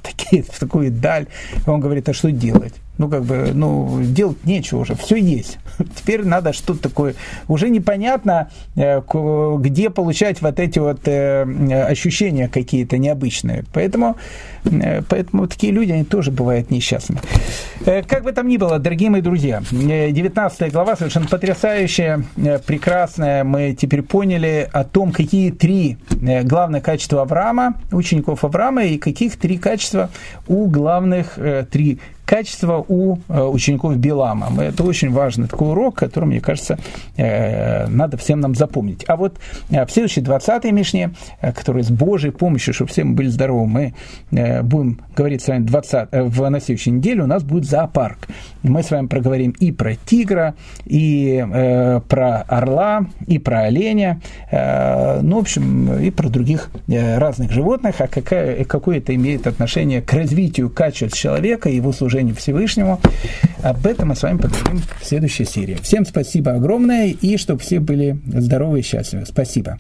[0.09, 1.27] такие, в такую даль.
[1.67, 2.75] Он говорит, а что делать?
[2.99, 5.59] ну, как бы, ну, делать нечего уже, все есть.
[5.97, 7.15] Теперь надо что-то такое,
[7.47, 9.01] уже непонятно, э,
[9.59, 11.43] где получать вот эти вот э,
[11.85, 13.65] ощущения какие-то необычные.
[13.73, 14.17] Поэтому,
[14.65, 17.21] э, поэтому такие люди, они тоже бывают несчастными.
[17.85, 22.25] Как бы там ни было, дорогие мои друзья, 19 глава совершенно потрясающая,
[22.67, 23.45] прекрасная.
[23.45, 29.57] Мы теперь поняли о том, какие три главных качества Авраама, учеников Авраама, и каких три
[29.59, 29.98] качества
[30.47, 31.39] у главных,
[31.71, 34.63] три качества у учеников Билама.
[34.63, 36.79] Это очень важный такой урок, который, мне кажется,
[37.17, 39.05] надо всем нам запомнить.
[39.09, 39.39] А вот
[39.71, 43.95] в следующей 20-й Мишне, которая с Божьей помощью, чтобы все мы были здоровы, мы
[44.63, 48.29] будем говорить с вами 20, в на следующей неделе, у нас будет зоопарк.
[48.63, 50.55] Мы с вами проговорим и про тигра,
[50.85, 54.21] и э, про орла, и про оленя,
[54.51, 59.47] э, ну, в общем, и про других э, разных животных, а какая, какое это имеет
[59.47, 63.01] отношение к развитию качеств человека его служению Всевышнему.
[63.63, 65.77] Об этом мы с вами поговорим в следующей серии.
[65.83, 69.25] Всем спасибо огромное, и чтобы все были здоровы и счастливы.
[69.27, 69.79] Спасибо.